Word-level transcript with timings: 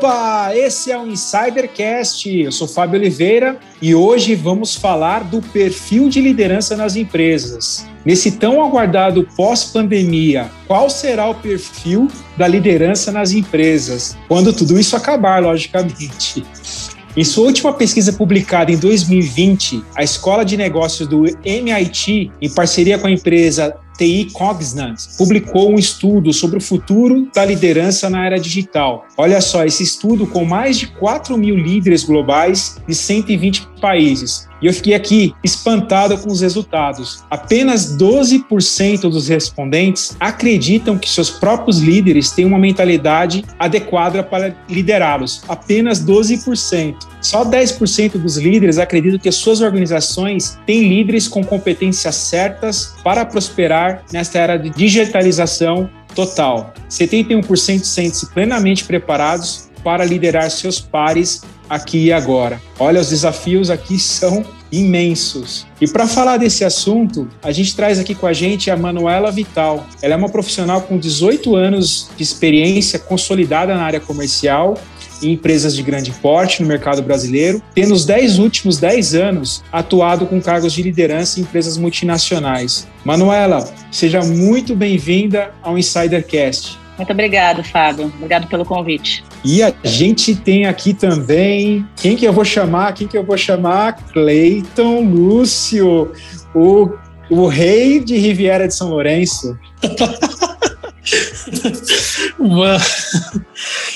Opa, 0.00 0.56
esse 0.56 0.90
é 0.90 0.98
o 0.98 1.06
Insidercast. 1.06 2.26
Eu 2.26 2.50
sou 2.50 2.66
Fábio 2.66 2.98
Oliveira 2.98 3.58
e 3.82 3.94
hoje 3.94 4.34
vamos 4.34 4.74
falar 4.74 5.24
do 5.24 5.42
perfil 5.42 6.08
de 6.08 6.22
liderança 6.22 6.74
nas 6.74 6.96
empresas. 6.96 7.86
Nesse 8.02 8.32
tão 8.32 8.64
aguardado 8.64 9.28
pós-pandemia, 9.36 10.50
qual 10.66 10.88
será 10.88 11.28
o 11.28 11.34
perfil 11.34 12.08
da 12.34 12.48
liderança 12.48 13.12
nas 13.12 13.32
empresas? 13.32 14.16
Quando 14.26 14.54
tudo 14.54 14.80
isso 14.80 14.96
acabar, 14.96 15.42
logicamente. 15.42 16.46
Em 17.16 17.24
sua 17.24 17.46
última 17.46 17.72
pesquisa 17.72 18.12
publicada 18.12 18.70
em 18.70 18.76
2020, 18.76 19.82
a 19.96 20.02
Escola 20.04 20.44
de 20.44 20.56
Negócios 20.56 21.08
do 21.08 21.24
MIT, 21.44 22.30
em 22.40 22.50
parceria 22.50 22.98
com 22.98 23.08
a 23.08 23.10
empresa 23.10 23.76
TI 23.98 24.30
Cognizant 24.32 24.96
publicou 25.18 25.72
um 25.72 25.74
estudo 25.74 26.32
sobre 26.32 26.56
o 26.56 26.60
futuro 26.60 27.28
da 27.34 27.44
liderança 27.44 28.08
na 28.08 28.24
era 28.24 28.38
digital. 28.38 29.06
Olha 29.14 29.42
só, 29.42 29.64
esse 29.64 29.82
estudo 29.82 30.26
com 30.26 30.42
mais 30.44 30.78
de 30.78 30.86
4 30.86 31.36
mil 31.36 31.54
líderes 31.54 32.04
globais 32.04 32.78
de 32.88 32.94
120 32.94 33.68
países. 33.78 34.48
E 34.60 34.66
eu 34.66 34.72
fiquei 34.72 34.94
aqui 34.94 35.34
espantado 35.42 36.16
com 36.18 36.30
os 36.30 36.40
resultados. 36.40 37.24
Apenas 37.30 37.96
12% 37.96 39.02
dos 39.02 39.28
respondentes 39.28 40.16
acreditam 40.20 40.98
que 40.98 41.08
seus 41.08 41.30
próprios 41.30 41.78
líderes 41.78 42.30
têm 42.30 42.44
uma 42.44 42.58
mentalidade 42.58 43.44
adequada 43.58 44.22
para 44.22 44.54
liderá-los. 44.68 45.42
Apenas 45.48 46.04
12%. 46.04 46.96
Só 47.20 47.44
10% 47.44 48.18
dos 48.18 48.36
líderes 48.36 48.78
acreditam 48.78 49.18
que 49.18 49.28
as 49.28 49.34
suas 49.34 49.60
organizações 49.60 50.58
têm 50.66 50.88
líderes 50.88 51.28
com 51.28 51.44
competências 51.44 52.14
certas 52.14 52.94
para 53.02 53.24
prosperar 53.24 54.02
nesta 54.12 54.38
era 54.38 54.56
de 54.56 54.70
digitalização 54.70 55.88
total. 56.14 56.74
71% 56.88 57.84
sentem-se 57.84 58.26
plenamente 58.32 58.84
preparados 58.84 59.69
para 59.82 60.04
liderar 60.04 60.50
seus 60.50 60.80
pares 60.80 61.42
aqui 61.68 62.06
e 62.06 62.12
agora. 62.12 62.60
Olha, 62.78 63.00
os 63.00 63.10
desafios 63.10 63.70
aqui 63.70 63.98
são 63.98 64.44
imensos. 64.72 65.66
E 65.80 65.88
para 65.88 66.06
falar 66.06 66.36
desse 66.36 66.64
assunto, 66.64 67.28
a 67.42 67.50
gente 67.52 67.74
traz 67.74 67.98
aqui 67.98 68.14
com 68.14 68.26
a 68.26 68.32
gente 68.32 68.70
a 68.70 68.76
Manuela 68.76 69.30
Vital. 69.30 69.86
Ela 70.00 70.14
é 70.14 70.16
uma 70.16 70.28
profissional 70.28 70.82
com 70.82 70.98
18 70.98 71.56
anos 71.56 72.08
de 72.16 72.22
experiência 72.22 72.98
consolidada 72.98 73.74
na 73.74 73.82
área 73.82 74.00
comercial 74.00 74.76
em 75.22 75.32
empresas 75.32 75.76
de 75.76 75.82
grande 75.82 76.10
porte 76.12 76.62
no 76.62 76.68
mercado 76.68 77.02
brasileiro, 77.02 77.62
tendo 77.74 77.90
nos 77.90 78.04
10 78.06 78.38
últimos 78.38 78.78
10 78.78 79.14
anos 79.14 79.62
atuado 79.70 80.26
com 80.26 80.40
cargos 80.40 80.72
de 80.72 80.82
liderança 80.82 81.38
em 81.38 81.42
empresas 81.42 81.76
multinacionais. 81.76 82.88
Manuela, 83.04 83.68
seja 83.90 84.22
muito 84.22 84.74
bem-vinda 84.74 85.50
ao 85.62 85.76
Insidercast. 85.76 86.78
Muito 87.00 87.12
obrigado, 87.14 87.64
Fábio. 87.64 88.12
Obrigado 88.14 88.46
pelo 88.46 88.62
convite. 88.62 89.24
E 89.42 89.62
a 89.62 89.72
gente 89.82 90.34
tem 90.34 90.66
aqui 90.66 90.92
também, 90.92 91.88
quem 91.96 92.14
que 92.14 92.26
eu 92.26 92.32
vou 92.32 92.44
chamar? 92.44 92.92
Quem 92.92 93.08
que 93.08 93.16
eu 93.16 93.24
vou 93.24 93.38
chamar? 93.38 93.94
Cleiton 94.12 95.00
Lúcio, 95.04 96.12
o, 96.54 96.90
o 97.30 97.46
rei 97.46 98.00
de 98.00 98.18
Riviera 98.18 98.68
de 98.68 98.74
São 98.74 98.90
Lourenço. 98.90 99.58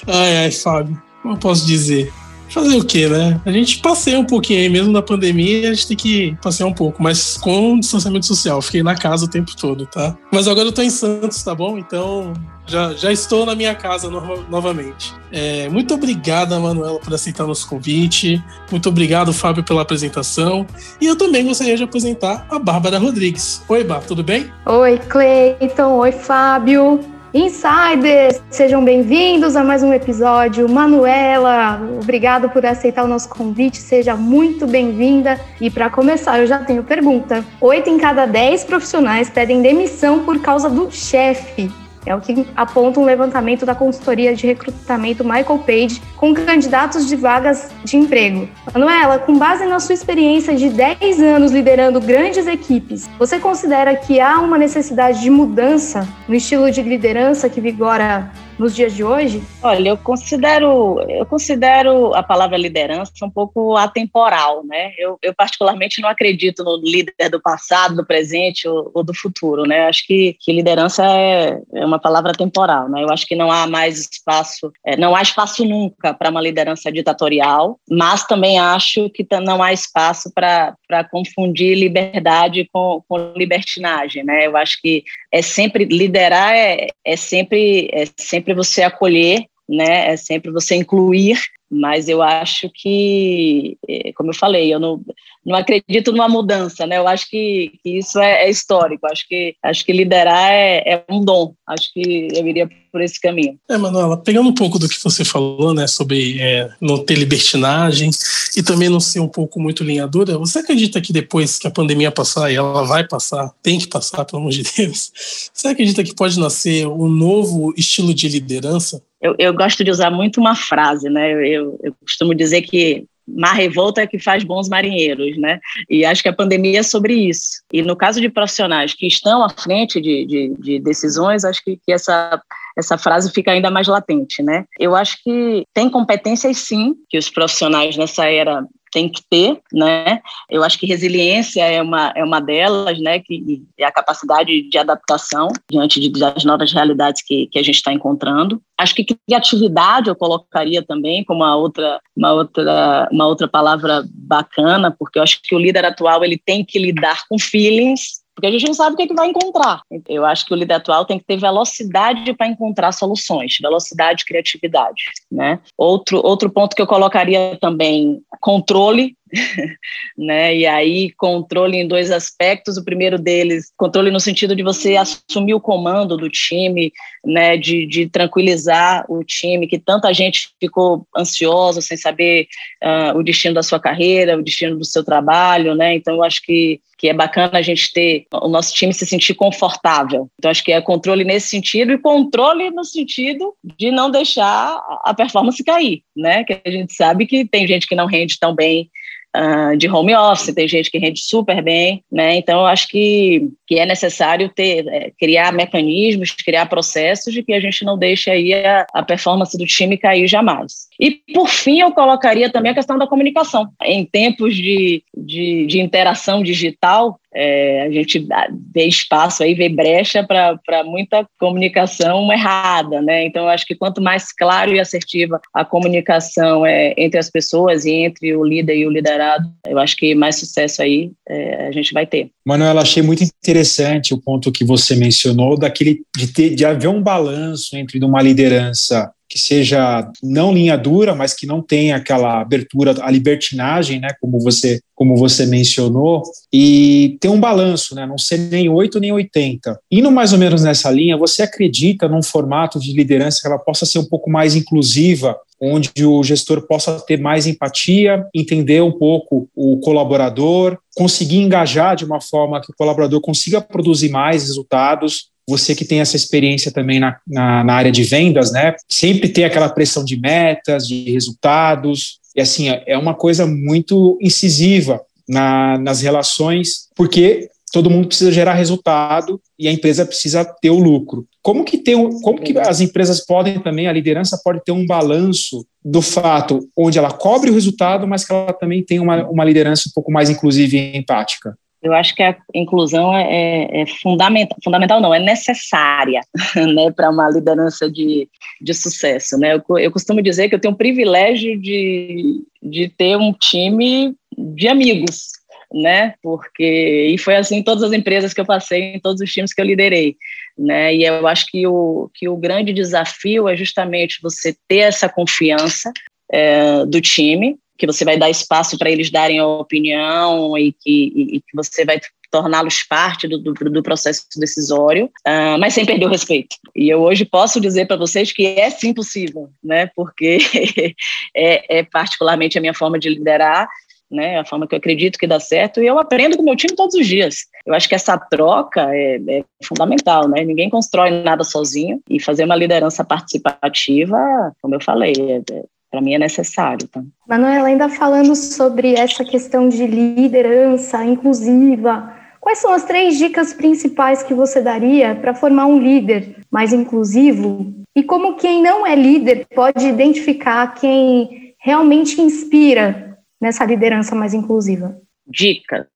ai, 0.06 0.36
ai, 0.38 0.50
Fábio, 0.50 0.97
como 1.20 1.34
eu 1.34 1.38
posso 1.38 1.66
dizer? 1.66 2.10
Fazer 2.55 2.77
o 2.77 2.84
quê, 2.84 3.08
né? 3.08 3.41
A 3.44 3.50
gente 3.50 3.80
passeia 3.80 4.16
um 4.16 4.24
pouquinho 4.24 4.60
aí, 4.60 4.69
mesmo 4.69 4.92
na 4.92 5.02
pandemia, 5.02 5.70
a 5.70 5.74
gente 5.74 5.88
tem 5.88 5.97
que 5.97 6.38
passear 6.41 6.69
um 6.69 6.72
pouco, 6.72 7.02
mas 7.02 7.36
com 7.36 7.80
distanciamento 7.80 8.27
social. 8.27 8.62
Fiquei 8.62 8.80
na 8.80 8.94
casa 8.94 9.24
o 9.24 9.28
tempo 9.28 9.56
todo, 9.56 9.84
tá? 9.86 10.16
Mas 10.33 10.47
agora 10.47 10.69
eu 10.69 10.72
tô 10.72 10.80
em 10.80 10.88
Santos, 10.88 11.42
tá 11.42 11.52
bom? 11.52 11.77
Então 11.77 12.32
já, 12.64 12.92
já 12.94 13.10
estou 13.10 13.44
na 13.44 13.56
minha 13.56 13.75
casa 13.75 14.08
no, 14.08 14.48
novamente. 14.48 15.12
É, 15.32 15.69
muito 15.69 15.94
obrigada, 15.94 16.60
Manuela, 16.60 17.00
por 17.00 17.12
aceitar 17.12 17.44
nosso 17.44 17.69
convite. 17.69 18.41
Muito 18.71 18.88
obrigado, 18.88 19.32
Fábio, 19.32 19.65
pela 19.65 19.82
apresentação. 19.82 20.65
E 21.00 21.06
eu 21.06 21.16
também 21.16 21.44
gostaria 21.44 21.76
de 21.76 21.82
apresentar 21.82 22.47
a 22.48 22.56
Bárbara 22.60 23.00
Rodrigues. 23.00 23.65
Oi, 23.69 23.82
Bá, 23.82 23.98
tudo 23.98 24.22
bem? 24.22 24.48
Oi, 24.65 24.97
Cleiton. 25.09 25.97
Oi, 25.97 26.12
Fábio. 26.12 27.13
Insiders, 27.34 28.41
sejam 28.49 28.84
bem-vindos 28.84 29.56
a 29.56 29.65
mais 29.65 29.83
um 29.83 29.93
episódio. 29.93 30.69
Manuela, 30.69 31.81
obrigado 32.00 32.49
por 32.49 32.65
aceitar 32.65 33.03
o 33.03 33.09
nosso 33.09 33.28
convite, 33.28 33.78
seja 33.78 34.15
muito 34.15 34.69
bem-vinda. 34.69 35.41
E 35.61 35.69
para 35.69 35.91
começar, 35.91 36.39
eu 36.39 36.47
já 36.47 36.59
tenho 36.59 36.84
pergunta. 36.84 37.45
Oito 37.61 37.91
em 37.91 37.99
cada 37.99 38.25
dez 38.25 38.62
profissionais 38.62 39.28
pedem 39.28 39.62
demissão 39.62 40.25
por 40.25 40.41
causa 40.41 40.71
do 40.71 40.89
chefe. 40.93 41.69
É 42.06 42.15
o 42.15 42.20
que 42.20 42.47
aponta 42.54 43.00
um 43.00 43.04
levantamento 43.04 43.65
da 43.65 43.75
consultoria 43.75 44.34
de 44.34 44.47
recrutamento 44.47 45.25
Michael 45.25 45.59
Page 45.59 46.03
com 46.16 46.34
candidatos 46.34 47.06
de 47.06 47.16
vagas 47.16 47.70
de 47.84 47.97
emprego. 47.97 48.48
Manuela, 48.72 49.19
com 49.19 49.38
base 49.38 49.65
na 49.65 49.81
sua 49.81 49.94
experiência 49.94 50.54
de 50.54 50.69
10 50.69 51.20
anos 51.20 51.53
liderando 51.53 52.00
grandes 52.00 52.47
equipes, 52.47 53.09
você 53.19 53.38
considera 53.38 53.94
que 53.94 54.20
há 54.20 54.38
uma 54.41 54.59
necessidade 54.59 55.20
de 55.20 55.31
mudança 55.31 56.06
no 56.28 56.34
estilo 56.34 56.70
de 56.70 56.82
liderança 56.82 57.48
que 57.48 57.60
vigora 57.60 58.31
nos 58.59 58.75
dias 58.75 58.94
de 58.94 59.03
hoje? 59.03 59.42
Olha, 59.62 59.91
eu 59.91 59.97
considero, 59.97 61.00
eu 61.09 61.26
considero 61.26 62.15
a 62.15 62.22
palavra 62.22 62.56
liderança 62.56 63.12
um 63.22 63.31
pouco 63.31 63.76
atemporal, 63.76 64.65
né? 64.65 64.92
Eu, 64.98 65.19
eu 65.22 65.34
particularmente 65.34 66.00
não 66.00 66.09
acredito 66.09 66.62
no 66.62 66.76
líder 66.76 67.28
do 67.31 67.41
passado, 67.41 67.97
do 67.97 68.06
presente 68.06 68.69
ou, 68.69 68.91
ou 68.94 69.03
do 69.03 69.15
futuro, 69.15 69.65
né? 69.65 69.87
Acho 69.87 70.06
que, 70.06 70.37
que 70.41 70.53
liderança 70.53 71.04
é, 71.04 71.60
é, 71.75 71.87
uma 71.87 71.98
palavra 71.98 72.32
temporal, 72.32 72.88
né? 72.88 73.03
Eu 73.03 73.10
acho 73.10 73.26
que 73.26 73.34
não 73.34 73.50
há 73.50 73.66
mais 73.66 73.98
espaço, 74.00 74.72
é, 74.84 74.97
não 74.97 75.15
há 75.15 75.22
espaço 75.22 75.65
nunca 75.65 76.15
para 76.15 76.31
uma 76.31 76.41
liderança 76.41 76.92
ditatorial, 76.92 77.78
mas 77.88 78.25
também 78.25 78.59
acho 78.59 79.10
que 79.10 79.26
não 79.42 79.62
há 79.62 79.72
espaço 79.72 80.31
para 80.34 81.04
confundir 81.10 81.76
liberdade 81.76 82.69
com, 82.72 83.03
com 83.09 83.32
libertinagem, 83.36 84.25
né? 84.25 84.47
Eu 84.47 84.56
acho 84.56 84.81
que 84.81 85.04
é 85.32 85.42
sempre 85.42 85.84
liderar 85.84 86.54
é, 86.54 86.88
é 87.04 87.16
sempre 87.16 87.88
é 87.92 88.04
sempre 88.16 88.44
sempre 88.44 88.55
você 88.55 88.82
acolher, 88.82 89.47
né? 89.69 90.12
É 90.12 90.16
sempre 90.16 90.50
você 90.53 90.75
incluir, 90.77 91.41
mas 91.74 92.08
eu 92.08 92.22
acho 92.22 92.70
que, 92.72 93.76
eh, 93.88 94.12
como 94.14 94.30
eu 94.30 94.34
falei, 94.34 94.72
eu 94.72 94.78
não, 94.78 95.00
não 95.44 95.56
acredito 95.56 96.12
numa 96.12 96.28
mudança, 96.28 96.86
né? 96.86 96.98
Eu 96.98 97.08
acho 97.08 97.28
que, 97.28 97.72
que 97.82 97.98
isso 97.98 98.18
é, 98.20 98.44
é, 98.44 98.50
histórico. 98.50 99.06
Acho 99.06 99.26
que 99.28 99.56
acho 99.62 99.84
que 99.84 99.92
liderar 99.92 100.52
é, 100.52 100.78
é, 100.86 101.04
um 101.10 101.24
dom. 101.24 101.52
Acho 101.66 101.92
que 101.92 102.28
eu 102.32 102.46
iria 102.46 102.68
por 102.92 103.02
esse 103.02 103.20
caminho. 103.20 103.58
É, 103.68 103.76
Manuela, 103.76 104.16
pegando 104.16 104.48
um 104.48 104.54
pouco 104.54 104.78
do 104.78 104.88
que 104.88 105.02
você 105.02 105.24
falou, 105.24 105.74
né, 105.74 105.88
sobre 105.88 106.40
é, 106.40 106.70
não 106.80 107.04
ter 107.04 107.16
libertinagem 107.16 108.10
e 108.56 108.62
também 108.62 108.88
não 108.88 109.00
ser 109.00 109.18
um 109.18 109.28
pouco 109.28 109.60
muito 109.60 109.82
linhadura, 109.82 110.38
você 110.38 110.60
acredita 110.60 111.00
que 111.00 111.12
depois 111.12 111.58
que 111.58 111.66
a 111.66 111.72
pandemia 111.72 112.12
passar 112.12 112.52
e 112.52 112.54
ela 112.54 112.84
vai 112.84 113.04
passar, 113.06 113.52
tem 113.60 113.80
que 113.80 113.88
passar, 113.88 114.24
pelo 114.24 114.42
amor 114.42 114.52
de 114.52 114.62
Deus, 114.62 115.10
você 115.52 115.66
acredita 115.66 116.04
que 116.04 116.14
pode 116.14 116.38
nascer 116.38 116.86
um 116.86 117.08
novo 117.08 117.74
estilo 117.76 118.14
de 118.14 118.28
liderança? 118.28 119.02
Eu, 119.24 119.34
eu 119.38 119.54
gosto 119.54 119.82
de 119.82 119.90
usar 119.90 120.10
muito 120.10 120.38
uma 120.38 120.54
frase, 120.54 121.08
né? 121.08 121.32
Eu, 121.32 121.80
eu 121.82 121.94
costumo 122.02 122.34
dizer 122.34 122.60
que 122.60 123.06
mar 123.26 123.54
revolta 123.54 124.02
é 124.02 124.06
que 124.06 124.18
faz 124.18 124.44
bons 124.44 124.68
marinheiros, 124.68 125.38
né? 125.38 125.58
E 125.88 126.04
acho 126.04 126.22
que 126.22 126.28
a 126.28 126.32
pandemia 126.32 126.80
é 126.80 126.82
sobre 126.82 127.14
isso. 127.14 127.62
E 127.72 127.80
no 127.80 127.96
caso 127.96 128.20
de 128.20 128.28
profissionais 128.28 128.92
que 128.92 129.06
estão 129.06 129.42
à 129.42 129.48
frente 129.48 129.98
de, 129.98 130.26
de, 130.26 130.54
de 130.58 130.78
decisões, 130.78 131.42
acho 131.42 131.64
que, 131.64 131.78
que 131.82 131.90
essa 131.90 132.38
essa 132.76 132.98
frase 132.98 133.32
fica 133.32 133.52
ainda 133.52 133.70
mais 133.70 133.86
latente, 133.86 134.42
né? 134.42 134.64
Eu 134.78 134.96
acho 134.96 135.22
que 135.22 135.64
tem 135.72 135.88
competências 135.88 136.58
sim 136.58 136.94
que 137.08 137.16
os 137.16 137.30
profissionais 137.30 137.96
nessa 137.96 138.26
era 138.26 138.66
tem 138.94 139.09
que 139.09 139.21
ter, 139.28 139.60
né? 139.72 140.21
Eu 140.49 140.62
acho 140.62 140.78
que 140.78 140.87
resiliência 140.87 141.65
é 141.65 141.82
uma, 141.82 142.12
é 142.15 142.22
uma 142.22 142.41
delas, 142.41 143.00
né? 143.00 143.19
Que 143.19 143.60
é 143.77 143.84
a 143.84 143.91
capacidade 143.91 144.62
de 144.62 144.78
adaptação 144.78 145.49
diante 145.69 145.99
de, 145.99 146.09
das 146.10 146.45
novas 146.45 146.72
realidades 146.72 147.21
que, 147.21 147.48
que 147.48 147.59
a 147.59 147.63
gente 147.63 147.74
está 147.74 147.92
encontrando. 147.92 148.63
Acho 148.78 148.95
que 148.95 149.04
criatividade 149.04 150.09
eu 150.09 150.15
colocaria 150.15 150.80
também 150.80 151.24
como 151.24 151.42
uma 151.42 151.57
outra, 151.57 152.01
uma 152.16 152.33
outra, 152.33 153.09
uma 153.10 153.27
outra 153.27 153.48
palavra 153.48 154.04
bacana, 154.15 154.95
porque 154.97 155.18
eu 155.18 155.24
acho 155.24 155.41
que 155.42 155.57
o 155.57 155.59
líder 155.59 155.84
atual 155.84 156.24
ele 156.24 156.39
tem 156.39 156.65
que 156.65 156.78
lidar 156.78 157.24
com 157.28 157.36
feelings 157.36 158.23
porque 158.34 158.47
a 158.47 158.51
gente 158.51 158.66
não 158.66 158.75
sabe 158.75 158.95
o 158.95 158.97
que, 158.97 159.04
é 159.04 159.07
que 159.07 159.15
vai 159.15 159.28
encontrar. 159.28 159.83
Eu 160.09 160.25
acho 160.25 160.45
que 160.45 160.53
o 160.53 160.57
líder 160.57 160.75
atual 160.75 161.04
tem 161.04 161.19
que 161.19 161.25
ter 161.25 161.36
velocidade 161.36 162.34
para 162.34 162.48
encontrar 162.48 162.92
soluções, 162.92 163.57
velocidade 163.60 164.22
e 164.22 164.27
criatividade. 164.27 165.04
Né? 165.31 165.60
Outro, 165.78 166.21
outro 166.25 166.51
ponto 166.51 166.75
que 166.75 166.83
eu 166.83 166.86
colocaria 166.86 167.57
também, 167.60 168.21
controle 168.41 169.16
né? 170.16 170.57
E 170.57 170.66
aí 170.66 171.10
controle 171.13 171.77
em 171.77 171.86
dois 171.86 172.10
aspectos. 172.10 172.77
O 172.77 172.84
primeiro 172.84 173.19
deles, 173.19 173.72
controle 173.77 174.10
no 174.10 174.21
sentido 174.21 174.54
de 174.54 174.63
você 174.63 174.97
assumir 174.97 175.54
o 175.54 175.60
comando 175.60 176.16
do 176.16 176.28
time, 176.28 176.92
né? 177.25 177.57
De, 177.57 177.86
de 177.86 178.09
tranquilizar 178.09 179.04
o 179.09 179.25
time, 179.25 179.66
que 179.66 179.78
tanta 179.78 180.13
gente 180.13 180.51
ficou 180.60 181.07
ansiosa 181.16 181.81
sem 181.81 181.97
saber 181.97 182.47
uh, 182.83 183.19
o 183.19 183.22
destino 183.22 183.54
da 183.54 183.63
sua 183.63 183.81
carreira, 183.81 184.39
o 184.39 184.42
destino 184.42 184.77
do 184.77 184.84
seu 184.84 185.04
trabalho, 185.04 185.75
né? 185.75 185.95
Então 185.95 186.15
eu 186.15 186.25
acho 186.25 186.42
que 186.42 186.80
que 186.97 187.09
é 187.09 187.13
bacana 187.13 187.59
a 187.59 187.63
gente 187.63 187.92
ter 187.92 188.25
o 188.33 188.48
nosso 188.48 188.72
time 188.72 188.95
se 188.95 189.04
sentir 189.04 189.34
confortável. 189.34 190.30
Então, 190.39 190.51
acho 190.51 190.65
que 190.65 190.72
é 190.72 190.80
controle 190.80 191.25
nesse 191.25 191.48
sentido 191.48 191.92
e 191.92 191.98
controle 191.98 192.71
no 192.71 192.83
sentido 192.83 193.53
de 193.63 193.91
não 193.91 194.10
deixar 194.10 194.80
a 195.04 195.13
performance 195.13 195.63
cair, 195.63 196.03
né? 196.16 196.45
Que 196.45 196.59
a 196.65 196.71
gente 196.71 196.95
sabe 196.95 197.27
que 197.27 197.45
tem 197.45 197.66
gente 197.66 197.87
que 197.87 197.95
não 197.95 198.07
rende 198.07 198.39
tão 198.39 198.54
bem 198.54 198.91
uh, 199.34 199.77
de 199.77 199.89
home 199.89 200.15
office, 200.15 200.54
tem 200.54 200.69
gente 200.69 200.91
que 200.91 200.98
rende 200.98 201.21
super 201.21 201.63
bem, 201.63 202.03
né? 202.10 202.36
Então, 202.36 202.60
eu 202.60 202.66
acho 202.66 202.89
que, 202.89 203.48
que 203.66 203.78
é 203.78 203.86
necessário 203.86 204.48
ter, 204.48 204.86
é, 204.89 205.10
criar 205.19 205.53
mecanismos, 205.53 206.33
criar 206.33 206.66
processos 206.66 207.33
de 207.33 207.42
que 207.42 207.53
a 207.53 207.60
gente 207.60 207.84
não 207.84 207.98
deixe 207.98 208.31
aí 208.31 208.54
a, 208.54 208.86
a 208.95 209.03
performance 209.03 209.57
do 209.59 209.66
time 209.66 209.98
cair 209.98 210.27
jamais. 210.28 210.89
E, 210.98 211.21
por 211.33 211.48
fim, 211.48 211.81
eu 211.81 211.92
colocaria 211.92 212.51
também 212.51 212.72
a 212.72 212.75
questão 212.75 212.97
da 212.97 213.07
comunicação. 213.07 213.69
Em 213.83 214.04
tempos 214.04 214.54
de, 214.54 215.03
de, 215.16 215.66
de 215.66 215.80
interação 215.80 216.42
digital, 216.42 217.19
é, 217.34 217.83
a 217.83 217.91
gente 217.91 218.27
vê 218.72 218.84
espaço 218.86 219.42
aí, 219.42 219.54
vê 219.54 219.69
brecha 219.69 220.22
para 220.22 220.84
muita 220.84 221.27
comunicação 221.39 222.33
errada, 222.33 223.03
né? 223.03 223.25
Então, 223.25 223.45
eu 223.45 223.48
acho 223.48 223.66
que 223.66 223.75
quanto 223.75 224.01
mais 224.01 224.33
claro 224.33 224.75
e 224.75 224.81
assertiva 224.81 225.41
a 225.53 225.65
comunicação 225.65 226.65
é 226.65 226.95
entre 226.97 227.19
as 227.19 227.31
pessoas 227.31 227.84
e 227.84 227.91
entre 227.91 228.36
o 228.36 228.45
líder 228.45 228.77
e 228.77 228.86
o 228.86 228.91
liderado, 228.91 229.48
eu 229.66 229.78
acho 229.78 229.97
que 229.97 230.15
mais 230.15 230.36
sucesso 230.36 230.83
aí 230.83 231.10
é, 231.28 231.66
a 231.66 231.72
gente 231.72 231.92
vai 231.92 232.07
ter. 232.07 232.31
Manuela, 232.47 232.83
achei 232.83 233.03
muito 233.03 233.25
interessante 233.25 234.15
o 234.15 234.21
ponto 234.21 234.53
que 234.53 234.65
você 234.65 234.95
mencionou 234.95 235.59
daquele 235.59 236.03
de, 236.16 236.33
ter, 236.33 236.54
de 236.54 236.65
haver 236.65 236.89
um 236.89 237.03
balanço 237.03 237.77
entre 237.77 238.03
uma 238.04 238.22
liderança 238.22 239.10
que 239.34 239.41
seja 239.41 240.09
não 240.22 240.54
linha 240.54 240.78
dura, 240.78 241.13
mas 241.13 241.34
que 241.34 241.45
não 241.45 241.60
tenha 241.60 241.97
aquela 241.97 242.41
abertura, 242.41 242.95
a 243.03 243.10
libertinagem, 243.10 243.98
né, 243.98 244.10
como 244.21 244.39
você, 244.39 244.81
como 244.95 245.16
você 245.16 245.45
mencionou, 245.45 246.22
e 246.53 247.19
ter 247.21 247.28
um 247.28 247.41
balanço, 247.41 247.97
né, 247.97 248.07
não 248.07 248.16
ser 248.16 248.39
nem 248.39 248.69
8 248.69 249.01
nem 249.01 249.10
80. 249.10 249.77
Indo 249.91 250.09
mais 250.13 250.33
ou 250.33 250.39
menos 250.39 250.63
nessa 250.63 250.89
linha, 250.89 251.16
você 251.16 251.42
acredita 251.42 252.07
num 252.07 252.22
formato 252.22 252.78
de 252.78 252.92
liderança 252.92 253.41
que 253.41 253.48
ela 253.48 253.59
possa 253.59 253.84
ser 253.84 253.98
um 253.98 254.04
pouco 254.04 254.31
mais 254.31 254.54
inclusiva, 254.54 255.37
onde 255.60 256.07
o 256.07 256.23
gestor 256.23 256.64
possa 256.69 257.00
ter 257.00 257.19
mais 257.19 257.49
empatia, 257.49 258.25
entender 258.33 258.83
um 258.83 258.92
pouco 258.92 259.49
o 259.57 259.78
colaborador, 259.78 260.78
conseguir 260.95 261.38
engajar 261.38 261.97
de 261.97 262.04
uma 262.04 262.21
forma 262.21 262.61
que 262.61 262.71
o 262.71 262.75
colaborador 262.76 263.21
consiga 263.21 263.61
produzir 263.61 264.11
mais 264.11 264.45
resultados, 264.45 265.34
você 265.49 265.75
que 265.75 265.85
tem 265.85 266.00
essa 266.00 266.16
experiência 266.16 266.73
também 266.73 266.99
na, 266.99 267.16
na, 267.26 267.64
na, 267.64 267.75
área 267.75 267.92
de 267.92 268.02
vendas, 268.02 268.52
né? 268.52 268.75
Sempre 268.88 269.28
ter 269.28 269.44
aquela 269.44 269.68
pressão 269.68 270.04
de 270.04 270.18
metas, 270.18 270.87
de 270.88 271.11
resultados. 271.11 272.18
E 272.35 272.40
assim, 272.40 272.68
é 272.87 272.96
uma 272.96 273.14
coisa 273.14 273.46
muito 273.46 274.18
incisiva 274.20 275.00
na, 275.28 275.78
nas 275.78 276.00
relações, 276.00 276.88
porque 276.96 277.49
todo 277.73 277.90
mundo 277.90 278.06
precisa 278.06 278.30
gerar 278.30 278.54
resultado 278.54 279.40
e 279.58 279.66
a 279.66 279.73
empresa 279.73 280.06
precisa 280.06 280.44
ter 280.44 280.70
o 280.70 280.78
lucro. 280.78 281.26
Como 281.42 281.64
que 281.64 281.78
tem, 281.78 281.96
como 282.20 282.40
que 282.40 282.56
as 282.56 282.80
empresas 282.80 283.26
podem 283.26 283.58
também, 283.58 283.88
a 283.88 283.92
liderança 283.92 284.40
pode 284.44 284.62
ter 284.64 284.70
um 284.70 284.87
balanço 284.87 285.66
do 285.85 286.00
fato 286.00 286.68
onde 286.76 286.99
ela 286.99 287.11
cobre 287.11 287.50
o 287.50 287.52
resultado, 287.52 288.06
mas 288.06 288.25
que 288.25 288.32
ela 288.32 288.52
também 288.52 288.82
tem 288.82 289.00
uma, 289.00 289.28
uma 289.28 289.44
liderança 289.44 289.88
um 289.88 289.92
pouco 289.92 290.12
mais 290.12 290.30
inclusiva 290.30 290.76
e 290.76 290.96
empática? 290.96 291.58
Eu 291.85 291.92
acho 291.92 292.14
que 292.14 292.23
a 292.23 292.35
inclusão 292.54 293.14
é, 293.14 293.26
é, 293.31 293.83
é 293.83 293.87
fundamental, 293.87 294.57
fundamental 294.64 295.02
não, 295.02 295.14
é 295.14 295.21
necessária 295.21 296.23
né, 296.57 296.90
para 296.90 297.11
uma 297.11 297.28
liderança 297.28 297.90
de, 297.90 298.26
de 298.59 298.73
sucesso. 298.73 299.37
Né? 299.37 299.52
Eu, 299.52 299.78
eu 299.78 299.92
costumo 299.92 300.23
dizer 300.23 300.49
que 300.49 300.54
eu 300.54 300.59
tenho 300.59 300.73
o 300.73 300.78
privilégio 300.78 301.61
de, 301.61 302.42
de 302.62 302.88
ter 302.88 303.19
um 303.19 303.35
time 303.35 304.14
de 304.37 304.66
amigos, 304.66 305.33
né? 305.71 306.14
Porque 306.23 307.11
e 307.12 307.19
foi 307.19 307.37
assim 307.37 307.57
em 307.57 307.62
todas 307.62 307.83
as 307.83 307.92
empresas 307.92 308.33
que 308.33 308.40
eu 308.40 308.47
passei, 308.47 308.95
em 308.95 309.00
todos 309.00 309.21
os 309.21 309.30
times 309.30 309.52
que 309.52 309.61
eu 309.61 309.66
liderei, 309.66 310.16
né? 310.57 310.95
E 310.95 311.04
eu 311.04 311.26
acho 311.26 311.47
que 311.47 311.66
o 311.66 312.09
que 312.14 312.28
o 312.28 312.37
grande 312.37 312.73
desafio 312.73 313.47
é 313.47 313.54
justamente 313.57 314.21
você 314.23 314.57
ter 314.66 314.78
essa 314.78 315.09
confiança 315.09 315.92
é, 316.33 316.87
do 316.87 317.00
time, 317.00 317.59
que 317.76 317.87
você 317.87 318.04
vai 318.04 318.16
dar 318.16 318.30
espaço 318.30 318.78
para 318.78 318.90
eles 318.90 319.11
darem 319.11 319.38
a 319.38 319.47
opinião 319.47 320.56
e 320.56 320.73
que, 320.73 321.12
e, 321.14 321.40
que 321.40 321.54
você 321.54 321.85
vai 321.85 322.00
torná-los 322.30 322.82
parte 322.82 323.28
do, 323.28 323.38
do, 323.38 323.52
do, 323.52 323.82
processo 323.82 324.26
decisório, 324.37 325.06
uh, 325.26 325.56
mas 325.59 325.73
sem 325.73 325.87
perder 325.87 326.06
o 326.06 326.11
respeito. 326.11 326.56
E 326.75 326.88
eu 326.88 327.00
hoje 327.00 327.25
posso 327.25 327.61
dizer 327.61 327.87
para 327.87 327.97
vocês 327.97 328.32
que 328.32 328.59
é 328.59 328.71
sim 328.71 328.92
possível, 328.92 329.50
né? 329.62 329.88
Porque 329.94 330.38
é, 331.37 331.78
é, 331.78 331.82
particularmente 331.85 332.59
a 332.59 332.61
minha 332.61 332.75
forma 332.75 332.99
de 332.99 333.09
liderar, 333.09 333.68
né? 334.11 334.40
A 334.40 334.44
forma 334.44 334.66
que 334.66 334.75
eu 334.75 334.78
acredito 334.78 335.16
que 335.16 335.28
dá 335.28 335.38
certo 335.38 335.80
e 335.80 335.87
eu 335.87 335.97
aprendo 335.97 336.37
com 336.37 336.42
meu 336.42 336.56
time 336.56 336.75
todos 336.75 336.97
os 336.97 337.06
dias. 337.06 337.37
Eu 337.64 337.73
acho 337.73 337.88
que 337.88 337.94
essa 337.94 338.18
troca 338.18 338.85
é, 338.92 339.20
é 339.28 339.44
fundamental, 339.64 340.28
né? 340.28 340.42
Ninguém 340.42 340.68
constrói 340.68 341.11
nada 341.11 341.44
sozinho 341.44 342.00
e 342.11 342.20
fazer 342.20 342.44
uma 342.44 342.56
liderança 342.56 343.04
participativa, 343.04 344.18
como 344.61 344.75
eu 344.75 344.80
falei, 344.80 345.12
é, 345.16 345.54
é 345.54 345.62
para 345.94 346.00
mim 346.00 346.14
é 346.14 346.18
necessário. 346.18 346.88
Tá? 346.88 347.00
Manuela, 347.28 347.68
ainda 347.68 347.88
falando 347.88 348.35
sobre 348.35 348.94
essa 348.94 349.25
questão 349.25 349.68
de 349.68 349.87
liderança 349.87 351.04
inclusiva, 351.04 352.12
quais 352.40 352.58
são 352.58 352.73
as 352.73 352.82
três 352.82 353.16
dicas 353.16 353.54
principais 353.54 354.25
que 354.25 354.35
você 354.35 354.61
daria 354.61 355.14
para 355.14 355.35
formar 355.35 355.66
um 355.66 355.78
líder 355.78 356.37
mais 356.50 356.73
inclusivo? 356.73 357.73
E 357.94 358.02
como 358.02 358.35
quem 358.35 358.61
não 358.61 358.85
é 358.85 358.96
líder 358.96 359.46
pode 359.54 359.87
identificar 359.87 360.75
quem 360.75 361.54
realmente 361.61 362.20
inspira 362.20 363.16
nessa 363.40 363.64
liderança 363.64 364.16
mais 364.16 364.35
inclusiva? 364.35 365.00
Dicas. 365.26 365.87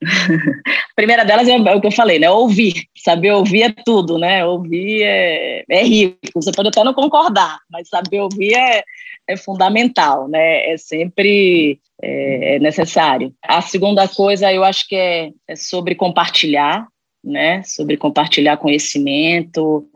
A 0.04 0.94
primeira 0.94 1.24
delas 1.24 1.48
é 1.48 1.56
o 1.56 1.80
que 1.80 1.86
eu 1.86 1.92
falei, 1.92 2.18
né? 2.18 2.30
Ouvir. 2.30 2.84
Saber 2.96 3.32
ouvir 3.32 3.62
é 3.62 3.74
tudo, 3.84 4.18
né? 4.18 4.44
Ouvir 4.44 5.02
é, 5.02 5.64
é 5.68 5.82
rico. 5.82 6.18
Você 6.34 6.52
pode 6.52 6.68
até 6.68 6.84
não 6.84 6.94
concordar, 6.94 7.58
mas 7.70 7.88
saber 7.88 8.20
ouvir 8.20 8.54
é, 8.54 8.84
é 9.28 9.36
fundamental, 9.36 10.26
né? 10.26 10.72
É 10.72 10.76
sempre 10.76 11.78
é, 12.02 12.56
é, 12.56 12.58
necessário. 12.58 13.32
A 13.42 13.60
segunda 13.60 14.08
coisa, 14.08 14.52
eu 14.52 14.64
acho 14.64 14.88
que 14.88 14.96
é, 14.96 15.30
é 15.46 15.54
sobre 15.54 15.94
compartilhar, 15.94 16.88
né? 17.24 17.62
Sobre 17.64 17.96
compartilhar 17.96 18.56
conhecimento, 18.56 19.88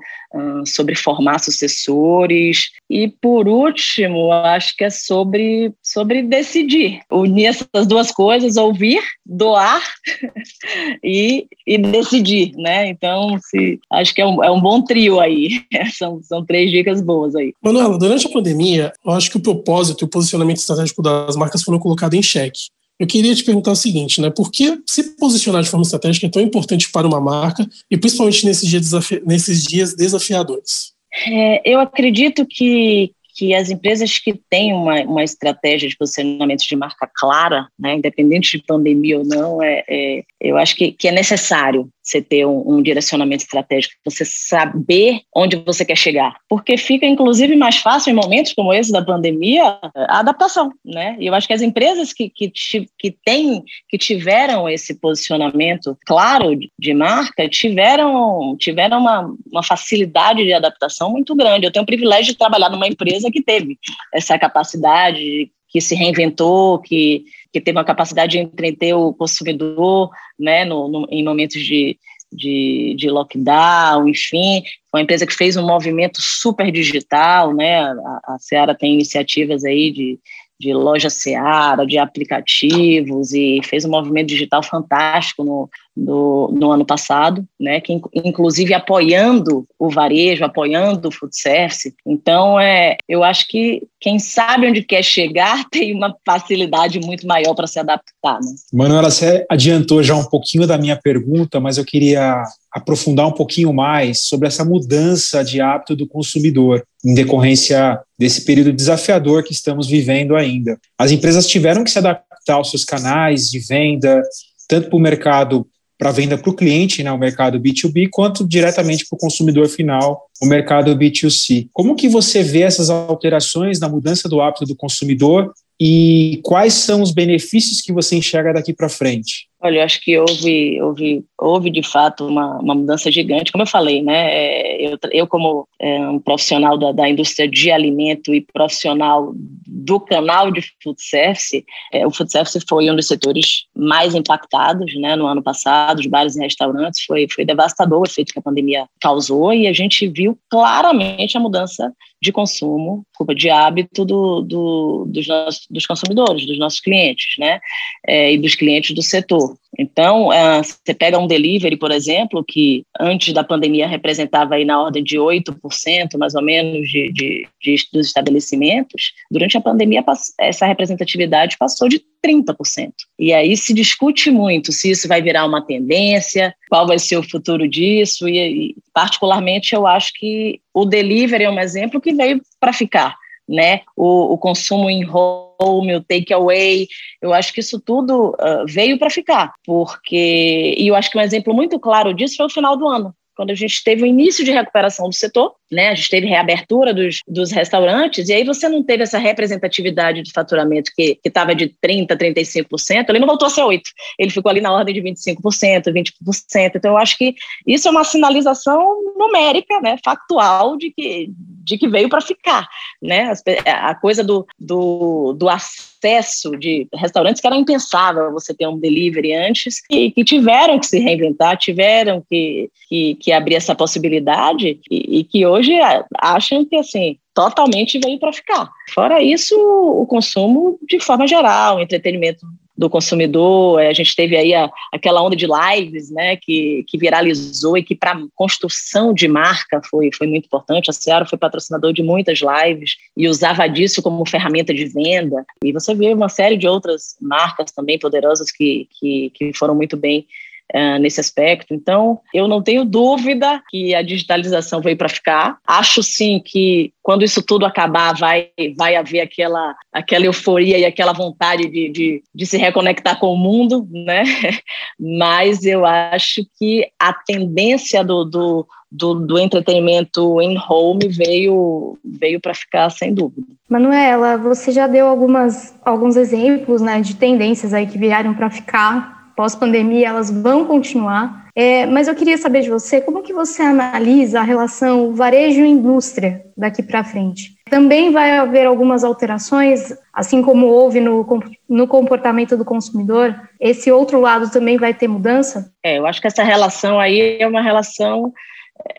sobre 0.66 0.94
formar 0.94 1.38
sucessores. 1.38 2.70
E, 2.88 3.08
por 3.08 3.48
último, 3.48 4.32
acho 4.32 4.76
que 4.76 4.84
é 4.84 4.90
sobre, 4.90 5.72
sobre 5.82 6.22
decidir. 6.22 7.00
Unir 7.10 7.46
essas 7.46 7.86
duas 7.86 8.10
coisas, 8.10 8.56
ouvir, 8.56 9.02
doar 9.24 9.82
e, 11.02 11.46
e 11.66 11.78
decidir, 11.78 12.52
né? 12.56 12.88
Então, 12.88 13.38
se, 13.40 13.78
acho 13.90 14.14
que 14.14 14.20
é 14.20 14.26
um, 14.26 14.42
é 14.42 14.50
um 14.50 14.60
bom 14.60 14.82
trio 14.82 15.20
aí. 15.20 15.62
são, 15.96 16.22
são 16.22 16.44
três 16.44 16.70
dicas 16.70 17.02
boas 17.02 17.34
aí. 17.34 17.52
Manuela, 17.62 17.98
durante 17.98 18.26
a 18.26 18.30
pandemia, 18.30 18.92
eu 19.04 19.12
acho 19.12 19.30
que 19.30 19.36
o 19.36 19.42
propósito 19.42 20.04
e 20.04 20.06
o 20.06 20.08
posicionamento 20.08 20.58
estratégico 20.58 21.02
das 21.02 21.36
marcas 21.36 21.62
foram 21.62 21.78
colocados 21.78 22.18
em 22.18 22.22
xeque. 22.22 22.70
Eu 23.02 23.08
queria 23.08 23.34
te 23.34 23.42
perguntar 23.42 23.72
o 23.72 23.74
seguinte, 23.74 24.20
né? 24.20 24.30
Por 24.30 24.48
que 24.48 24.80
se 24.86 25.16
posicionar 25.16 25.60
de 25.60 25.68
forma 25.68 25.82
estratégica 25.82 26.28
é 26.28 26.30
tão 26.30 26.40
importante 26.40 26.88
para 26.92 27.04
uma 27.04 27.20
marca 27.20 27.68
e 27.90 27.98
principalmente 27.98 28.46
nesses 28.46 28.68
dias, 28.68 28.92
nesses 29.26 29.64
dias 29.64 29.96
desafiadores? 29.96 30.92
É, 31.26 31.68
eu 31.68 31.80
acredito 31.80 32.46
que, 32.48 33.10
que 33.34 33.54
as 33.54 33.70
empresas 33.70 34.20
que 34.20 34.40
têm 34.48 34.72
uma, 34.72 35.02
uma 35.02 35.24
estratégia 35.24 35.88
de 35.88 35.96
posicionamento 35.96 36.62
de 36.62 36.76
marca 36.76 37.10
clara, 37.12 37.66
né, 37.76 37.96
independente 37.96 38.56
de 38.56 38.62
pandemia 38.64 39.18
ou 39.18 39.24
não, 39.24 39.60
é, 39.60 39.82
é 39.88 40.22
eu 40.40 40.56
acho 40.56 40.76
que, 40.76 40.92
que 40.92 41.08
é 41.08 41.12
necessário 41.12 41.88
você 42.12 42.20
ter 42.20 42.46
um, 42.46 42.62
um, 42.66 42.82
direcionamento 42.82 43.42
estratégico, 43.42 43.94
você 44.04 44.24
saber 44.24 45.20
onde 45.34 45.56
você 45.56 45.84
quer 45.84 45.96
chegar. 45.96 46.34
Porque 46.48 46.76
fica, 46.76 47.06
inclusive, 47.06 47.56
mais 47.56 47.76
fácil 47.76 48.10
em 48.10 48.14
momentos 48.14 48.52
como 48.52 48.72
esse 48.72 48.92
da 48.92 49.02
pandemia, 49.02 49.78
a 49.94 50.20
adaptação, 50.20 50.70
né? 50.84 51.16
E 51.18 51.26
eu 51.26 51.34
acho 51.34 51.46
que 51.46 51.54
as 51.54 51.62
empresas 51.62 52.12
que, 52.12 52.28
que, 52.28 52.52
que, 52.98 53.16
têm, 53.24 53.64
que 53.88 53.96
tiveram 53.96 54.68
esse 54.68 54.94
posicionamento 55.00 55.96
claro 56.06 56.50
de 56.78 56.94
marca, 56.94 57.48
tiveram, 57.48 58.56
tiveram 58.58 58.98
uma, 58.98 59.34
uma 59.50 59.62
facilidade 59.62 60.44
de 60.44 60.52
adaptação 60.52 61.10
muito 61.10 61.34
grande. 61.34 61.66
Eu 61.66 61.72
tenho 61.72 61.84
o 61.84 61.86
privilégio 61.86 62.32
de 62.32 62.38
trabalhar 62.38 62.68
numa 62.68 62.88
empresa 62.88 63.30
que 63.30 63.42
teve 63.42 63.78
essa 64.12 64.38
capacidade, 64.38 65.50
que 65.72 65.80
se 65.80 65.94
reinventou, 65.94 66.78
que 66.78 67.24
que 67.52 67.60
teve 67.60 67.76
uma 67.76 67.84
capacidade 67.84 68.32
de 68.32 68.38
entreter 68.38 68.94
o 68.94 69.12
consumidor, 69.12 70.10
né, 70.38 70.64
no, 70.64 70.88
no, 70.88 71.06
em 71.10 71.22
momentos 71.22 71.62
de, 71.62 71.98
de, 72.32 72.94
de, 72.96 73.10
lockdown, 73.10 74.08
enfim, 74.08 74.62
uma 74.92 75.02
empresa 75.02 75.26
que 75.26 75.34
fez 75.34 75.56
um 75.56 75.66
movimento 75.66 76.18
super 76.18 76.72
digital, 76.72 77.54
né, 77.54 77.82
a, 77.82 78.20
a 78.28 78.36
Seara 78.40 78.74
tem 78.74 78.94
iniciativas 78.94 79.64
aí 79.64 79.90
de, 79.90 80.18
de 80.58 80.72
loja 80.72 81.10
Seara, 81.10 81.86
de 81.86 81.98
aplicativos 81.98 83.34
e 83.34 83.60
fez 83.62 83.84
um 83.84 83.90
movimento 83.90 84.28
digital 84.28 84.62
fantástico 84.62 85.44
no, 85.44 85.68
no, 85.96 86.50
no, 86.52 86.72
ano 86.72 86.84
passado, 86.84 87.46
né, 87.60 87.80
que 87.80 88.00
inclusive 88.14 88.72
apoiando 88.72 89.66
o 89.78 89.90
varejo, 89.90 90.44
apoiando 90.44 91.08
o 91.08 91.12
food 91.12 91.36
service. 91.36 91.94
Então, 92.06 92.58
é, 92.58 92.96
eu 93.08 93.22
acho 93.22 93.46
que 93.46 93.82
quem 94.00 94.18
sabe 94.18 94.66
onde 94.66 94.82
quer 94.82 95.02
chegar 95.02 95.64
tem 95.70 95.94
uma 95.94 96.14
facilidade 96.24 96.98
muito 97.00 97.26
maior 97.26 97.54
para 97.54 97.66
se 97.66 97.78
adaptar. 97.78 98.40
Né? 98.40 98.54
Manuela, 98.72 99.10
você 99.10 99.44
adiantou 99.50 100.02
já 100.02 100.16
um 100.16 100.24
pouquinho 100.24 100.66
da 100.66 100.78
minha 100.78 100.96
pergunta, 100.96 101.60
mas 101.60 101.78
eu 101.78 101.84
queria 101.84 102.42
aprofundar 102.72 103.26
um 103.26 103.32
pouquinho 103.32 103.72
mais 103.72 104.22
sobre 104.22 104.48
essa 104.48 104.64
mudança 104.64 105.44
de 105.44 105.60
hábito 105.60 105.94
do 105.94 106.06
consumidor 106.06 106.82
em 107.04 107.14
decorrência 107.14 108.00
desse 108.18 108.44
período 108.44 108.72
desafiador 108.72 109.42
que 109.42 109.52
estamos 109.52 109.86
vivendo 109.86 110.34
ainda. 110.34 110.78
As 110.98 111.10
empresas 111.10 111.46
tiveram 111.46 111.84
que 111.84 111.90
se 111.90 111.98
adaptar 111.98 112.54
aos 112.54 112.70
seus 112.70 112.84
canais 112.84 113.50
de 113.50 113.58
venda, 113.58 114.22
tanto 114.68 114.88
para 114.88 114.96
o 114.96 115.00
mercado 115.00 115.66
para 116.02 116.10
venda 116.10 116.36
para 116.36 116.50
o 116.50 116.54
cliente, 116.54 117.00
né, 117.00 117.12
o 117.12 117.16
mercado 117.16 117.60
B2B, 117.60 118.08
quanto 118.10 118.44
diretamente 118.44 119.06
para 119.08 119.14
o 119.14 119.20
consumidor 119.20 119.68
final, 119.68 120.26
o 120.42 120.46
mercado 120.46 120.96
B2C. 120.96 121.68
Como 121.72 121.94
que 121.94 122.08
você 122.08 122.42
vê 122.42 122.62
essas 122.62 122.90
alterações 122.90 123.78
na 123.78 123.88
mudança 123.88 124.28
do 124.28 124.40
hábito 124.40 124.64
do 124.64 124.74
consumidor 124.74 125.52
e 125.80 126.40
quais 126.42 126.74
são 126.74 127.02
os 127.02 127.12
benefícios 127.12 127.80
que 127.80 127.92
você 127.92 128.16
enxerga 128.16 128.52
daqui 128.52 128.72
para 128.72 128.88
frente? 128.88 129.46
Olha, 129.64 129.78
eu 129.78 129.84
acho 129.84 130.00
que 130.00 130.18
houve, 130.18 130.82
houve, 130.82 131.24
houve 131.38 131.70
de 131.70 131.84
fato 131.84 132.26
uma, 132.26 132.58
uma 132.58 132.74
mudança 132.74 133.12
gigante. 133.12 133.52
Como 133.52 133.62
eu 133.62 133.66
falei, 133.66 134.02
né? 134.02 134.28
É, 134.28 134.92
eu, 134.92 134.98
eu 135.12 135.24
como 135.24 135.68
é, 135.80 136.00
um 136.08 136.18
profissional 136.18 136.76
da, 136.76 136.90
da 136.90 137.08
indústria 137.08 137.48
de 137.48 137.70
alimento 137.70 138.34
e 138.34 138.40
profissional 138.40 139.32
do 139.36 140.00
canal 140.00 140.50
de 140.50 140.62
food 140.82 141.00
service, 141.00 141.64
é, 141.92 142.04
o 142.04 142.10
food 142.10 142.32
service 142.32 142.58
foi 142.68 142.90
um 142.90 142.96
dos 142.96 143.06
setores 143.06 143.66
mais 143.76 144.16
impactados, 144.16 144.92
né? 144.96 145.14
No 145.14 145.28
ano 145.28 145.42
passado, 145.42 146.00
os 146.00 146.06
bares 146.06 146.34
e 146.34 146.40
restaurantes 146.40 147.04
foi 147.04 147.28
foi 147.32 147.44
devastador 147.44 148.00
o 148.00 148.04
efeito 148.04 148.32
que 148.32 148.40
a 148.40 148.42
pandemia 148.42 148.86
causou 149.00 149.54
e 149.54 149.68
a 149.68 149.72
gente 149.72 150.08
viu 150.08 150.36
claramente 150.50 151.36
a 151.36 151.40
mudança 151.40 151.92
de 152.22 152.30
consumo, 152.30 153.04
culpa 153.16 153.34
de 153.34 153.50
hábito 153.50 154.04
do, 154.04 154.42
do, 154.42 155.04
dos, 155.08 155.26
nossos, 155.26 155.66
dos 155.68 155.84
consumidores, 155.84 156.46
dos 156.46 156.56
nossos 156.56 156.78
clientes, 156.78 157.36
né? 157.36 157.60
É, 158.06 158.32
e 158.32 158.38
dos 158.38 158.54
clientes 158.54 158.94
do 158.94 159.02
setor. 159.02 159.56
Então, 159.78 160.28
uh, 160.28 160.62
você 160.62 160.92
pega 160.92 161.18
um 161.18 161.26
delivery, 161.26 161.76
por 161.76 161.90
exemplo, 161.90 162.44
que 162.46 162.84
antes 163.00 163.32
da 163.32 163.42
pandemia 163.42 163.86
representava 163.86 164.54
aí 164.54 164.64
na 164.64 164.80
ordem 164.80 165.02
de 165.02 165.16
8%, 165.16 166.18
mais 166.18 166.34
ou 166.34 166.42
menos, 166.42 166.88
de, 166.88 167.10
de, 167.12 167.48
de, 167.60 167.76
dos 167.92 168.06
estabelecimentos, 168.06 169.12
durante 169.30 169.56
a 169.56 169.60
pandemia 169.60 170.04
essa 170.38 170.66
representatividade 170.66 171.56
passou 171.56 171.88
de 171.88 172.02
30%. 172.24 172.92
E 173.18 173.32
aí 173.32 173.56
se 173.56 173.72
discute 173.72 174.30
muito 174.30 174.72
se 174.72 174.90
isso 174.90 175.08
vai 175.08 175.22
virar 175.22 175.46
uma 175.46 175.64
tendência, 175.64 176.54
qual 176.68 176.86
vai 176.86 176.98
ser 176.98 177.16
o 177.16 177.28
futuro 177.28 177.66
disso, 177.66 178.28
e, 178.28 178.38
e 178.38 178.74
particularmente 178.92 179.74
eu 179.74 179.86
acho 179.86 180.12
que 180.14 180.60
o 180.74 180.84
delivery 180.84 181.44
é 181.44 181.50
um 181.50 181.58
exemplo 181.58 182.00
que 182.00 182.12
veio 182.12 182.40
para 182.60 182.72
ficar 182.72 183.16
né? 183.48 183.80
O, 183.96 184.34
o 184.34 184.38
consumo 184.38 184.88
em 184.88 185.04
home, 185.08 185.96
o 185.96 186.02
takeaway, 186.02 186.86
eu 187.20 187.32
acho 187.32 187.52
que 187.52 187.60
isso 187.60 187.80
tudo 187.80 188.30
uh, 188.30 188.66
veio 188.66 188.98
para 188.98 189.10
ficar, 189.10 189.52
porque 189.64 190.74
e 190.76 190.88
eu 190.88 190.94
acho 190.94 191.10
que 191.10 191.18
um 191.18 191.22
exemplo 191.22 191.54
muito 191.54 191.78
claro 191.78 192.14
disso 192.14 192.36
foi 192.36 192.46
o 192.46 192.50
final 192.50 192.76
do 192.76 192.88
ano, 192.88 193.14
quando 193.36 193.50
a 193.50 193.54
gente 193.54 193.82
teve 193.82 194.02
o 194.02 194.06
início 194.06 194.44
de 194.44 194.52
recuperação 194.52 195.08
do 195.08 195.14
setor, 195.14 195.54
né? 195.72 195.88
A 195.88 195.94
gente 195.94 196.10
teve 196.10 196.26
reabertura 196.26 196.92
dos, 196.92 197.20
dos 197.26 197.50
restaurantes, 197.50 198.28
e 198.28 198.32
aí 198.32 198.44
você 198.44 198.68
não 198.68 198.82
teve 198.82 199.02
essa 199.02 199.18
representatividade 199.18 200.22
de 200.22 200.30
faturamento 200.30 200.92
que 200.94 201.18
estava 201.24 201.54
de 201.54 201.74
30%, 201.82 202.08
35%, 202.08 203.06
ele 203.08 203.18
não 203.18 203.26
voltou 203.26 203.46
a 203.46 203.50
ser 203.50 203.62
8%, 203.62 203.80
ele 204.18 204.30
ficou 204.30 204.50
ali 204.50 204.60
na 204.60 204.72
ordem 204.72 204.94
de 204.94 205.00
25%, 205.00 205.84
20%. 205.86 206.72
Então, 206.74 206.92
eu 206.92 206.98
acho 206.98 207.16
que 207.16 207.34
isso 207.66 207.88
é 207.88 207.90
uma 207.90 208.04
sinalização 208.04 208.84
numérica, 209.16 209.80
né? 209.80 209.96
factual, 210.04 210.76
de 210.76 210.90
que, 210.90 211.30
de 211.64 211.78
que 211.78 211.88
veio 211.88 212.08
para 212.08 212.20
ficar. 212.20 212.68
Né? 213.00 213.32
A 213.66 213.94
coisa 213.94 214.22
do, 214.22 214.46
do, 214.58 215.32
do 215.32 215.48
acesso 215.48 216.56
de 216.58 216.86
restaurantes 216.94 217.40
que 217.40 217.46
era 217.46 217.56
impensável 217.56 218.32
você 218.32 218.52
ter 218.52 218.66
um 218.66 218.78
delivery 218.78 219.32
antes, 219.34 219.82
e 219.90 220.10
que 220.10 220.24
tiveram 220.24 220.78
que 220.78 220.86
se 220.86 220.98
reinventar, 220.98 221.56
tiveram 221.56 222.22
que, 222.28 222.70
que, 222.88 223.14
que 223.16 223.32
abrir 223.32 223.54
essa 223.54 223.74
possibilidade, 223.74 224.80
e, 224.90 225.20
e 225.20 225.24
que 225.24 225.46
hoje 225.46 225.61
hoje 225.62 225.78
acham 226.20 226.64
que 226.64 226.76
assim 226.76 227.16
totalmente 227.32 227.98
veio 227.98 228.18
para 228.18 228.32
ficar. 228.32 228.68
Fora 228.92 229.22
isso, 229.22 229.56
o 229.56 230.04
consumo 230.06 230.78
de 230.86 231.00
forma 231.00 231.26
geral, 231.26 231.76
o 231.76 231.80
entretenimento 231.80 232.44
do 232.76 232.90
consumidor, 232.90 233.80
a 233.80 233.92
gente 233.92 234.16
teve 234.16 234.36
aí 234.36 234.52
a, 234.54 234.68
aquela 234.92 235.22
onda 235.22 235.36
de 235.36 235.46
lives, 235.46 236.10
né, 236.10 236.36
que, 236.36 236.84
que 236.88 236.98
viralizou 236.98 237.76
e 237.76 237.82
que 237.82 237.94
para 237.94 238.18
construção 238.34 239.14
de 239.14 239.28
marca 239.28 239.80
foi, 239.88 240.10
foi 240.12 240.26
muito 240.26 240.46
importante. 240.46 240.90
A 240.90 240.92
Seara 240.92 241.26
foi 241.26 241.38
patrocinador 241.38 241.92
de 241.92 242.02
muitas 242.02 242.40
lives 242.40 242.96
e 243.16 243.28
usava 243.28 243.68
disso 243.68 244.02
como 244.02 244.26
ferramenta 244.28 244.74
de 244.74 244.86
venda. 244.86 245.44
E 245.64 245.72
você 245.72 245.94
vê 245.94 246.12
uma 246.12 246.28
série 246.28 246.56
de 246.56 246.66
outras 246.66 247.16
marcas 247.20 247.70
também 247.70 247.98
poderosas 247.98 248.50
que, 248.50 248.88
que, 248.98 249.30
que 249.34 249.52
foram 249.52 249.74
muito 249.74 249.96
bem 249.96 250.26
uh, 250.74 250.98
nesse 250.98 251.20
aspecto. 251.20 251.74
Então, 251.74 252.20
eu 252.32 252.48
não 252.48 252.62
tenho 252.62 252.84
dúvida 252.84 253.62
que 253.68 253.94
a 253.94 254.02
digitalização 254.02 254.80
veio 254.80 254.96
para 254.96 255.08
ficar. 255.08 255.58
Acho 255.66 256.02
sim 256.02 256.40
que 256.44 256.92
quando 257.02 257.24
isso 257.24 257.42
tudo 257.42 257.66
acabar, 257.66 258.14
vai, 258.16 258.48
vai 258.76 258.96
haver 258.96 259.20
aquela, 259.20 259.74
aquela 259.92 260.26
euforia 260.26 260.78
e 260.78 260.84
aquela 260.84 261.12
vontade 261.12 261.68
de, 261.68 261.88
de, 261.88 262.22
de 262.34 262.46
se 262.46 262.56
reconectar 262.56 263.18
com 263.18 263.32
o 263.32 263.36
mundo, 263.36 263.86
né? 263.90 264.22
Mas 264.98 265.64
eu 265.64 265.84
acho 265.84 266.42
que 266.58 266.86
a 266.98 267.12
tendência 267.12 268.04
do, 268.04 268.24
do 268.24 268.66
do, 268.92 269.14
do, 269.14 269.38
entretenimento 269.38 270.38
em 270.42 270.58
home 270.68 271.08
veio 271.08 271.98
veio 272.04 272.38
para 272.38 272.52
ficar 272.52 272.90
sem 272.90 273.14
dúvida. 273.14 273.46
Manuela, 273.66 274.36
você 274.36 274.70
já 274.70 274.86
deu 274.86 275.06
algumas 275.08 275.74
alguns 275.82 276.14
exemplos, 276.14 276.82
né, 276.82 277.00
de 277.00 277.16
tendências 277.16 277.72
aí 277.72 277.86
que 277.86 277.96
vieram 277.96 278.34
para 278.34 278.50
ficar 278.50 279.11
pós-pandemia 279.36 280.08
elas 280.08 280.30
vão 280.30 280.64
continuar. 280.64 281.42
É, 281.54 281.84
mas 281.84 282.08
eu 282.08 282.14
queria 282.14 282.38
saber 282.38 282.62
de 282.62 282.70
você 282.70 283.00
como 283.00 283.22
que 283.22 283.32
você 283.32 283.62
analisa 283.62 284.40
a 284.40 284.42
relação 284.42 285.14
varejo-indústria 285.14 286.46
daqui 286.56 286.82
para 286.82 287.04
frente. 287.04 287.52
Também 287.68 288.10
vai 288.10 288.38
haver 288.38 288.66
algumas 288.66 289.04
alterações, 289.04 289.94
assim 290.12 290.40
como 290.42 290.66
houve 290.66 291.00
no, 291.00 291.26
no 291.68 291.86
comportamento 291.86 292.56
do 292.56 292.64
consumidor. 292.64 293.38
Esse 293.60 293.90
outro 293.90 294.20
lado 294.20 294.50
também 294.50 294.78
vai 294.78 294.94
ter 294.94 295.08
mudança? 295.08 295.70
É, 295.82 295.98
eu 295.98 296.06
acho 296.06 296.20
que 296.20 296.26
essa 296.26 296.42
relação 296.42 296.98
aí 296.98 297.36
é 297.38 297.46
uma 297.46 297.62
relação 297.62 298.32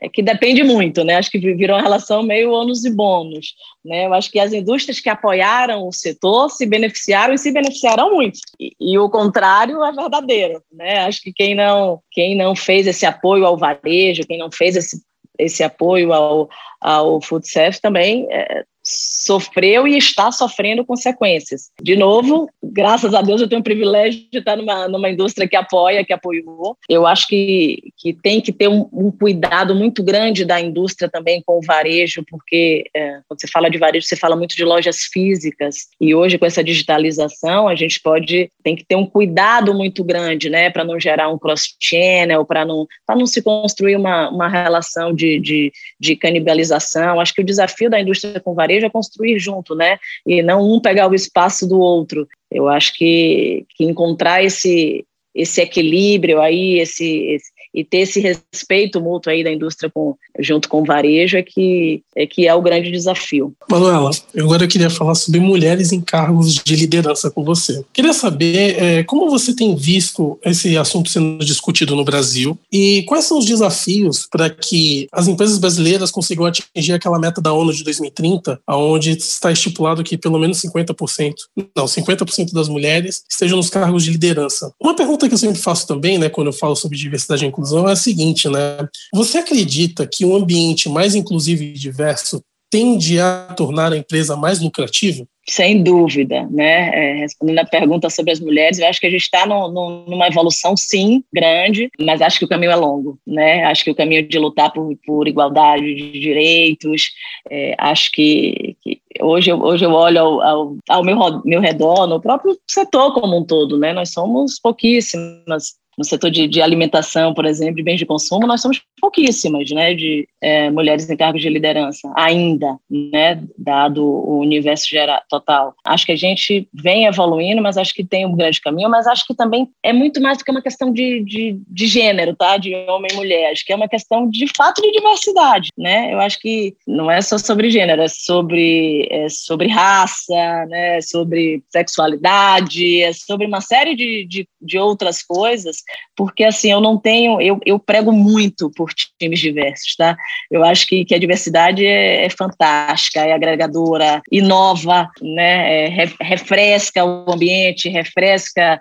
é, 0.02 0.10
que 0.10 0.22
depende 0.22 0.64
muito, 0.64 1.04
né? 1.04 1.16
Acho 1.16 1.32
que 1.32 1.40
virou 1.40 1.78
uma 1.78 1.82
relação 1.82 2.24
meio 2.24 2.52
ônus 2.52 2.86
e 2.86 2.90
bônus, 2.90 3.54
né? 3.84 4.06
Eu 4.06 4.14
acho 4.14 4.32
que 4.32 4.40
as 4.40 4.54
indústrias 4.54 5.00
que 5.00 5.10
apoiaram 5.10 5.88
o 5.88 5.92
setor 5.92 6.50
se 6.50 6.66
beneficiaram 6.66 7.34
e 7.34 7.38
se 7.38 7.52
beneficiarão 7.52 8.16
muito. 8.16 8.40
E, 8.60 8.74
e, 8.80 8.98
o 8.98 9.10
contrário 9.10 9.84
é 9.84 9.92
verdadeiro, 9.92 10.62
né? 10.72 11.00
Acho 11.06 11.22
que 11.22 11.34
quem 11.34 11.56
não 11.56 12.00
quem 12.12 12.36
não 12.36 12.56
fez 12.56 12.88
esse 12.88 13.06
apoio 13.06 13.46
ao 13.46 13.58
varejo, 13.58 14.26
quem 14.28 14.38
não 14.38 14.52
fez 14.52 14.76
esse 14.76 15.02
esse 15.38 15.64
apoio 15.64 16.14
ao, 16.14 16.48
ao 16.80 17.20
food 17.20 17.48
service 17.48 17.82
também 17.82 18.28
é, 18.32 18.64
sofreu 18.84 19.88
e 19.88 19.98
está 19.98 20.32
sofrendo 20.32 20.86
consequências. 20.86 21.72
De 21.82 21.96
novo, 21.96 22.50
graças 22.62 23.14
a 23.14 23.22
Deus 23.22 23.42
eu 23.42 23.48
tenho 23.48 23.62
o 23.62 23.64
privilégio 23.64 24.26
de 24.32 24.40
estar 24.40 24.58
numa, 24.58 24.88
numa 24.88 25.10
indústria 25.10 25.48
que 25.48 25.56
apoia, 25.56 26.04
que 26.04 26.12
apoiou. 26.12 26.78
Eu 26.90 27.08
acho 27.08 27.28
que, 27.28 27.92
que 27.98 28.14
tem 28.14 28.42
que 28.42 28.52
ter 28.52 28.68
um, 28.68 28.90
um 28.92 29.10
cuidado 29.12 29.74
muito 29.74 30.04
grande 30.04 30.44
da 30.44 30.60
indústria 30.60 31.10
também 31.10 31.42
com 31.46 31.58
o 31.58 31.62
varejo, 31.62 32.24
porque 32.30 32.86
é, 32.94 33.20
quando 33.28 33.40
você 33.40 33.48
fala 33.48 33.70
de 33.70 33.78
varejo, 33.78 34.06
você 34.06 34.16
fala 34.16 34.36
muito 34.36 34.56
de 34.56 34.66
lojas 34.66 35.04
físicas, 35.04 35.88
e 36.00 36.14
hoje 36.14 36.38
com 36.38 36.46
essa 36.46 36.64
digitalização 36.64 37.68
a 37.68 37.76
gente 37.76 38.02
pode, 38.02 38.50
tem 38.64 38.76
que 38.76 38.86
ter 38.86 38.96
um 38.96 39.06
cuidado 39.06 39.74
muito 39.74 40.04
grande, 40.04 40.50
né, 40.50 40.70
para 40.70 40.84
não 40.84 41.00
gerar 41.00 41.30
um 41.30 41.38
cross-channel, 41.38 42.46
para 42.46 42.66
não, 42.66 42.86
não 43.10 43.26
se 43.26 43.42
construir 43.42 43.96
uma, 43.96 44.30
uma 44.30 44.50
relação 44.50 45.14
de, 45.14 45.40
de, 45.40 45.72
de 46.00 46.16
canibalização. 46.16 47.20
Acho 47.20 47.34
que 47.34 47.42
o 47.42 47.46
desafio 47.46 47.90
da 47.90 48.00
indústria 48.00 48.40
com 48.40 48.54
varejo 48.54 48.73
varejo 48.74 48.90
construir 48.90 49.40
junto, 49.40 49.76
né? 49.76 49.98
E 50.26 50.42
não 50.42 50.62
um 50.62 50.80
pegar 50.80 51.10
o 51.10 51.16
espaço 51.16 51.68
do 51.68 51.80
outro. 51.80 52.28
Eu 52.52 52.68
acho 52.68 52.94
que, 52.94 53.66
que 53.76 53.84
encontrar 53.84 54.44
esse, 54.44 55.06
esse 55.34 55.62
equilíbrio 55.62 56.42
aí, 56.42 56.80
esse, 56.80 57.28
esse 57.28 57.52
e 57.74 57.84
ter 57.84 58.00
esse 58.00 58.20
respeito 58.20 59.02
mútuo 59.02 59.32
aí 59.32 59.44
da 59.44 59.52
indústria 59.52 59.90
com, 59.94 60.16
junto 60.40 60.70
com 60.70 60.82
o 60.82 60.86
varejo 60.86 61.38
é 61.38 61.44
que, 61.44 62.02
é 62.16 62.28
que 62.28 62.48
é 62.48 62.54
o 62.54 62.62
grande 62.62 62.92
desafio. 62.92 63.54
Manuela, 63.70 64.12
agora 64.38 64.64
eu 64.64 64.68
queria 64.68 64.90
falar 64.90 65.16
sobre 65.16 65.40
mulheres 65.40 65.92
em 65.92 66.02
cargos 66.02 66.54
de 66.54 66.76
liderança 66.76 67.32
com 67.32 67.44
você. 67.44 67.84
Queria 67.92 68.14
saber 68.14 68.82
é, 68.82 69.04
como 69.04 69.30
você 69.30 69.56
tem 69.56 69.76
visto 69.76 70.38
esse 70.44 70.78
assunto 70.78 71.10
sendo 71.10 71.44
discutido 71.44 71.96
no 71.96 72.04
Brasil 72.04 72.58
e 72.72 73.04
quais 73.04 73.26
são 73.26 73.40
os 73.40 73.46
desafios 73.46 74.28
para 74.30 74.50
que 74.50 75.08
as 75.12 75.28
empresas 75.28 75.58
brasileiras 75.58 76.12
consigam 76.12 76.46
atingir 76.46 76.94
aquela 76.94 77.20
meta 77.20 77.42
da 77.42 77.54
ONU 77.54 77.74
de 77.74 77.84
2030, 77.84 78.60
onde 78.70 79.12
está 79.12 79.52
estipulado 79.52 80.04
que 80.04 80.18
pelo 80.18 80.40
menos 80.40 80.62
50%, 80.62 81.34
não, 81.76 81.86
50% 81.86 82.54
das 82.54 82.68
mulheres 82.68 83.24
estejam 83.30 83.58
nos 83.58 83.70
cargos 83.70 84.04
de 84.04 84.12
liderança. 84.12 84.72
Uma 84.80 84.96
pergunta 84.96 85.28
que 85.28 85.34
eu 85.34 85.38
sempre 85.38 85.60
faço 85.60 85.88
também, 85.88 86.18
né, 86.18 86.30
quando 86.30 86.48
eu 86.48 86.54
falo 86.54 86.76
sobre 86.76 86.98
diversidade 86.98 87.44
e 87.44 87.48
inclusão, 87.48 87.63
é 87.72 87.92
a 87.92 87.96
seguinte, 87.96 88.50
né? 88.50 88.88
Você 89.14 89.38
acredita 89.38 90.08
que 90.12 90.26
um 90.26 90.36
ambiente 90.36 90.90
mais 90.90 91.16
inclusivo 91.16 91.64
e 91.64 91.74
diverso 91.74 92.42
tende 92.74 93.20
a 93.20 93.54
tornar 93.56 93.94
a 93.94 93.98
empresa 93.98 94.36
mais 94.36 94.60
lucrativa? 94.60 95.28
Sem 95.48 95.84
dúvida, 95.84 96.48
né? 96.50 96.90
É, 96.90 97.14
respondendo 97.20 97.60
a 97.60 97.66
pergunta 97.66 98.10
sobre 98.10 98.32
as 98.32 98.40
mulheres, 98.40 98.80
eu 98.80 98.88
acho 98.88 99.00
que 99.00 99.06
a 99.06 99.12
gente 99.12 99.22
está 99.22 99.46
numa 99.46 100.28
evolução, 100.28 100.76
sim, 100.76 101.24
grande, 101.32 101.92
mas 102.00 102.20
acho 102.20 102.40
que 102.40 102.46
o 102.46 102.48
caminho 102.48 102.72
é 102.72 102.76
longo, 102.76 103.20
né? 103.28 103.64
Acho 103.66 103.84
que 103.84 103.92
o 103.92 103.96
caminho 103.96 104.28
de 104.28 104.40
lutar 104.40 104.72
por, 104.72 104.98
por 105.06 105.28
igualdade 105.28 105.94
de 105.94 106.20
direitos, 106.20 107.12
é, 107.52 107.76
acho 107.78 108.10
que, 108.12 108.76
que, 108.82 109.00
hoje, 109.22 109.52
eu, 109.52 109.62
hoje 109.62 109.86
eu 109.86 109.92
olho 109.92 110.20
ao, 110.20 110.42
ao, 110.42 110.78
ao 110.90 111.04
meu, 111.04 111.18
meu 111.46 111.60
redor, 111.60 112.08
no 112.08 112.20
próprio 112.20 112.58
setor 112.68 113.14
como 113.14 113.38
um 113.38 113.46
todo, 113.46 113.78
né? 113.78 113.94
Nós 113.94 114.12
somos 114.12 114.60
pouquíssimas 114.60 115.74
no 115.98 116.04
setor 116.04 116.32
de, 116.32 116.48
de, 116.48 116.62
alimentação, 116.62 117.34
por 117.34 117.46
exemplo, 117.46 117.76
de 117.76 117.84
bens 117.84 117.98
de 117.98 118.06
consumo, 118.06 118.48
nós 118.48 118.62
somos 118.62 118.82
pouquíssimas, 119.00 119.70
né, 119.72 119.94
de 119.94 120.28
é, 120.42 120.70
mulheres 120.70 121.10
em 121.10 121.18
cargos 121.18 121.42
de 121.42 121.50
liderança, 121.50 122.12
ainda, 122.16 122.78
né, 122.90 123.44
dado 123.58 124.04
o 124.04 124.40
universo 124.40 124.88
geral, 124.90 125.22
total. 125.30 125.76
Acho 125.86 126.06
que 126.06 126.12
a 126.12 126.18
gente 126.18 126.68
vem 126.74 127.06
evoluindo, 127.06 127.62
mas 127.62 127.78
acho 127.78 127.94
que 127.94 128.04
tem 128.04 128.26
um 128.26 128.36
grande 128.36 128.62
caminho, 128.62 128.90
mas 128.90 129.08
acho 129.08 129.26
que 129.26 129.36
também 129.36 129.70
é 129.84 129.94
muito 129.94 130.22
mais 130.22 130.38
do 130.38 130.44
que 130.44 130.52
uma 130.52 130.62
questão 130.62 130.92
de, 130.92 131.24
de, 131.24 131.60
de 131.68 131.88
gênero, 131.88 132.36
tá, 132.36 132.58
de 132.58 132.74
homem 132.74 133.12
e 133.12 133.16
mulher, 133.16 133.52
acho 133.52 133.66
que 133.66 133.74
é 133.74 133.76
uma 133.76 133.88
questão 133.88 134.30
de 134.30 134.48
fato 134.56 134.82
de 134.82 134.92
diversidade, 134.92 135.70
né, 135.78 136.14
eu 136.14 136.20
acho 136.20 136.40
que 136.40 136.76
não 136.88 137.10
é 137.12 137.22
só 137.22 137.38
sobre 137.38 137.70
gênero, 137.70 138.02
é 138.02 138.08
sobre, 138.08 139.08
é 139.12 139.30
sobre 139.30 139.68
raça, 139.68 140.66
né, 140.68 141.02
sobre 141.02 141.62
sexualidade, 141.70 143.02
é 143.02 143.14
sobre 143.14 143.46
uma 143.46 143.62
série 143.62 143.96
de, 143.96 144.26
de, 144.26 144.48
de 144.62 144.78
outras 144.78 145.22
coisas 145.22 145.83
porque 146.16 146.44
assim, 146.44 146.72
eu 146.72 146.82
não 146.82 146.98
tenho, 146.98 147.42
eu, 147.42 147.60
eu 147.66 147.80
prego 147.80 148.12
muito 148.12 148.72
por 148.72 148.90
times 149.20 149.40
diversos, 149.40 149.96
tá? 149.96 150.16
Eu 150.52 150.64
acho 150.64 150.86
que, 150.88 151.06
que 151.06 151.16
a 151.16 151.20
diversidade 151.20 151.86
é, 151.86 152.26
é 152.26 152.30
fantástica, 152.30 153.22
é 153.22 153.34
agregadora, 153.34 154.22
inova, 154.32 155.10
né? 155.22 155.88
É, 155.88 156.10
refresca 156.22 157.04
o 157.04 157.32
ambiente, 157.32 157.90
refresca 157.90 158.80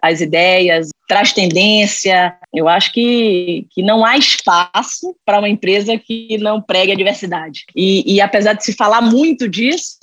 as 0.00 0.20
ideias, 0.20 0.88
traz 1.06 1.32
tendência. 1.32 2.34
Eu 2.52 2.68
acho 2.68 2.92
que, 2.92 3.66
que 3.70 3.82
não 3.82 4.04
há 4.04 4.16
espaço 4.16 5.14
para 5.24 5.38
uma 5.38 5.48
empresa 5.48 5.98
que 5.98 6.38
não 6.38 6.60
pregue 6.60 6.92
a 6.92 6.96
diversidade. 6.96 7.64
E, 7.76 8.14
e 8.14 8.20
apesar 8.20 8.54
de 8.54 8.64
se 8.64 8.72
falar 8.72 9.02
muito 9.02 9.48
disso, 9.48 9.98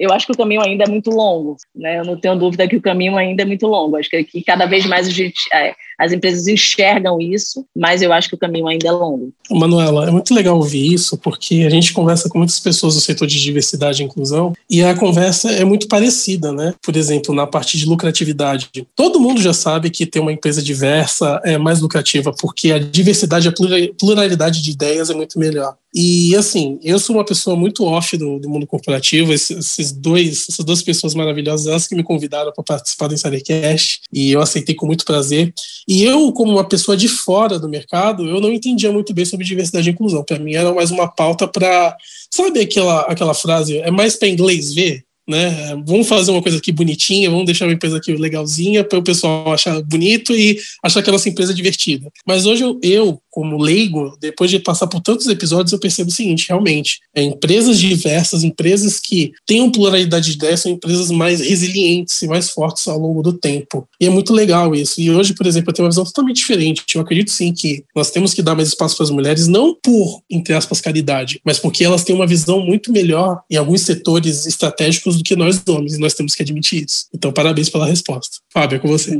eu 0.00 0.10
acho 0.10 0.24
que 0.24 0.32
o 0.32 0.36
caminho 0.36 0.62
ainda 0.62 0.84
é 0.84 0.88
muito 0.88 1.10
longo, 1.10 1.58
né? 1.76 1.98
Eu 1.98 2.04
não 2.04 2.16
tenho 2.16 2.34
dúvida 2.34 2.66
que 2.66 2.74
o 2.74 2.80
caminho 2.80 3.18
ainda 3.18 3.42
é 3.42 3.44
muito 3.44 3.66
longo. 3.66 3.96
Acho 3.96 4.08
que, 4.08 4.24
que 4.24 4.42
cada 4.42 4.64
vez 4.64 4.86
mais 4.86 5.12
gente, 5.12 5.38
é, 5.52 5.74
as 5.98 6.10
empresas 6.10 6.46
enxergam 6.46 7.20
isso, 7.20 7.66
mas 7.76 8.00
eu 8.00 8.10
acho 8.10 8.26
que 8.26 8.34
o 8.34 8.38
caminho 8.38 8.66
ainda 8.66 8.88
é 8.88 8.90
longo. 8.90 9.30
Manuela, 9.50 10.08
é 10.08 10.10
muito 10.10 10.32
legal 10.32 10.56
ouvir 10.56 10.90
isso, 10.90 11.18
porque 11.18 11.64
a 11.66 11.70
gente 11.70 11.92
conversa 11.92 12.30
com 12.30 12.38
muitas 12.38 12.58
pessoas 12.58 12.94
do 12.94 13.00
setor 13.02 13.26
de 13.26 13.38
diversidade 13.38 14.02
e 14.02 14.06
inclusão 14.06 14.54
e 14.70 14.82
a 14.82 14.94
conversa 14.94 15.50
é 15.50 15.64
muito 15.66 15.86
parecida, 15.86 16.50
né? 16.50 16.72
Por 16.82 16.96
exemplo, 16.96 17.34
na 17.34 17.46
parte 17.46 17.76
de 17.76 17.84
lucratividade. 17.84 18.70
Todo 18.96 19.20
mundo 19.20 19.42
já 19.42 19.52
sabe 19.52 19.90
que 19.90 20.06
ter 20.06 20.20
uma 20.20 20.32
empresa 20.32 20.62
diversa 20.62 21.42
é 21.44 21.58
mais 21.58 21.82
lucrativa, 21.82 22.32
porque 22.40 22.72
a 22.72 22.78
diversidade, 22.78 23.48
a 23.48 23.52
pluralidade 23.98 24.62
de 24.62 24.70
ideias 24.70 25.10
é 25.10 25.14
muito 25.14 25.38
melhor. 25.38 25.74
E 25.94 26.36
assim, 26.36 26.78
eu 26.82 26.98
sou 26.98 27.16
uma 27.16 27.24
pessoa 27.24 27.56
muito 27.56 27.84
off 27.84 28.16
do, 28.16 28.38
do 28.38 28.48
mundo 28.48 28.66
corporativo. 28.66 29.32
Esses, 29.32 29.58
esses, 29.58 29.92
dois, 29.92 30.46
essas 30.48 30.64
duas 30.64 30.82
pessoas 30.82 31.14
maravilhosas, 31.14 31.66
elas 31.66 31.86
que 31.86 31.94
me 31.94 32.02
convidaram 32.02 32.52
para 32.52 32.62
participar 32.62 33.08
do 33.08 33.14
Insidercast, 33.14 34.02
e 34.12 34.30
eu 34.30 34.40
aceitei 34.40 34.74
com 34.74 34.86
muito 34.86 35.04
prazer. 35.04 35.52
E 35.88 36.04
eu, 36.04 36.32
como 36.32 36.52
uma 36.52 36.64
pessoa 36.64 36.96
de 36.96 37.08
fora 37.08 37.58
do 37.58 37.68
mercado, 37.68 38.28
eu 38.28 38.40
não 38.40 38.52
entendia 38.52 38.92
muito 38.92 39.12
bem 39.12 39.24
sobre 39.24 39.44
diversidade 39.44 39.88
e 39.88 39.92
inclusão. 39.92 40.22
Para 40.22 40.38
mim 40.38 40.54
era 40.54 40.72
mais 40.72 40.90
uma 40.90 41.08
pauta 41.08 41.48
para, 41.48 41.96
sabe 42.30 42.60
aquela 42.60 43.00
aquela 43.02 43.34
frase, 43.34 43.78
é 43.78 43.90
mais 43.90 44.16
para 44.16 44.28
inglês 44.28 44.72
ver? 44.72 45.04
Né? 45.30 45.74
Vamos 45.86 46.08
fazer 46.08 46.30
uma 46.32 46.42
coisa 46.42 46.58
aqui 46.58 46.72
bonitinha, 46.72 47.30
vamos 47.30 47.46
deixar 47.46 47.66
uma 47.66 47.72
empresa 47.72 47.96
aqui 47.96 48.12
legalzinha 48.12 48.84
para 48.84 48.98
o 48.98 49.02
pessoal 49.02 49.52
achar 49.52 49.80
bonito 49.82 50.34
e 50.34 50.58
achar 50.82 51.02
que 51.02 51.08
a 51.08 51.12
nossa 51.12 51.28
empresa 51.28 51.52
é 51.52 51.54
divertida. 51.54 52.10
Mas 52.26 52.44
hoje 52.44 52.64
eu, 52.64 52.78
eu, 52.82 53.22
como 53.30 53.56
leigo, 53.56 54.16
depois 54.20 54.50
de 54.50 54.58
passar 54.58 54.88
por 54.88 55.00
tantos 55.00 55.26
episódios, 55.28 55.72
eu 55.72 55.78
percebo 55.78 56.10
o 56.10 56.12
seguinte: 56.12 56.46
realmente, 56.48 56.98
é, 57.14 57.22
empresas 57.22 57.78
diversas, 57.78 58.42
empresas 58.42 58.98
que 58.98 59.32
têm 59.46 59.70
pluralidade 59.70 60.26
de 60.26 60.32
ideias, 60.32 60.60
são 60.60 60.72
empresas 60.72 61.10
mais 61.10 61.40
resilientes 61.40 62.20
e 62.22 62.26
mais 62.26 62.50
fortes 62.50 62.86
ao 62.88 62.98
longo 62.98 63.22
do 63.22 63.32
tempo. 63.32 63.88
E 64.00 64.06
é 64.06 64.10
muito 64.10 64.32
legal 64.32 64.74
isso. 64.74 65.00
E 65.00 65.10
hoje, 65.10 65.32
por 65.34 65.46
exemplo, 65.46 65.70
eu 65.70 65.74
tenho 65.74 65.84
uma 65.84 65.90
visão 65.90 66.04
totalmente 66.04 66.36
diferente. 66.36 66.84
Eu 66.94 67.00
acredito 67.00 67.30
sim 67.30 67.52
que 67.52 67.84
nós 67.94 68.10
temos 68.10 68.34
que 68.34 68.42
dar 68.42 68.54
mais 68.54 68.68
espaço 68.68 68.96
para 68.96 69.04
as 69.04 69.10
mulheres, 69.10 69.46
não 69.46 69.76
por, 69.80 70.22
entre 70.28 70.54
aspas, 70.54 70.80
caridade, 70.80 71.40
mas 71.44 71.58
porque 71.58 71.84
elas 71.84 72.02
têm 72.02 72.16
uma 72.16 72.26
visão 72.26 72.60
muito 72.60 72.92
melhor 72.92 73.40
em 73.50 73.56
alguns 73.56 73.82
setores 73.82 74.46
estratégicos 74.46 75.19
do 75.22 75.24
que 75.24 75.36
nós 75.36 75.62
homens, 75.68 75.94
e 75.94 76.00
nós 76.00 76.14
temos 76.14 76.34
que 76.34 76.42
admitir 76.42 76.84
isso. 76.84 77.06
Então, 77.14 77.32
parabéns 77.32 77.68
pela 77.68 77.86
resposta. 77.86 78.38
Fábio, 78.52 78.76
é 78.76 78.78
com 78.78 78.88
você. 78.88 79.18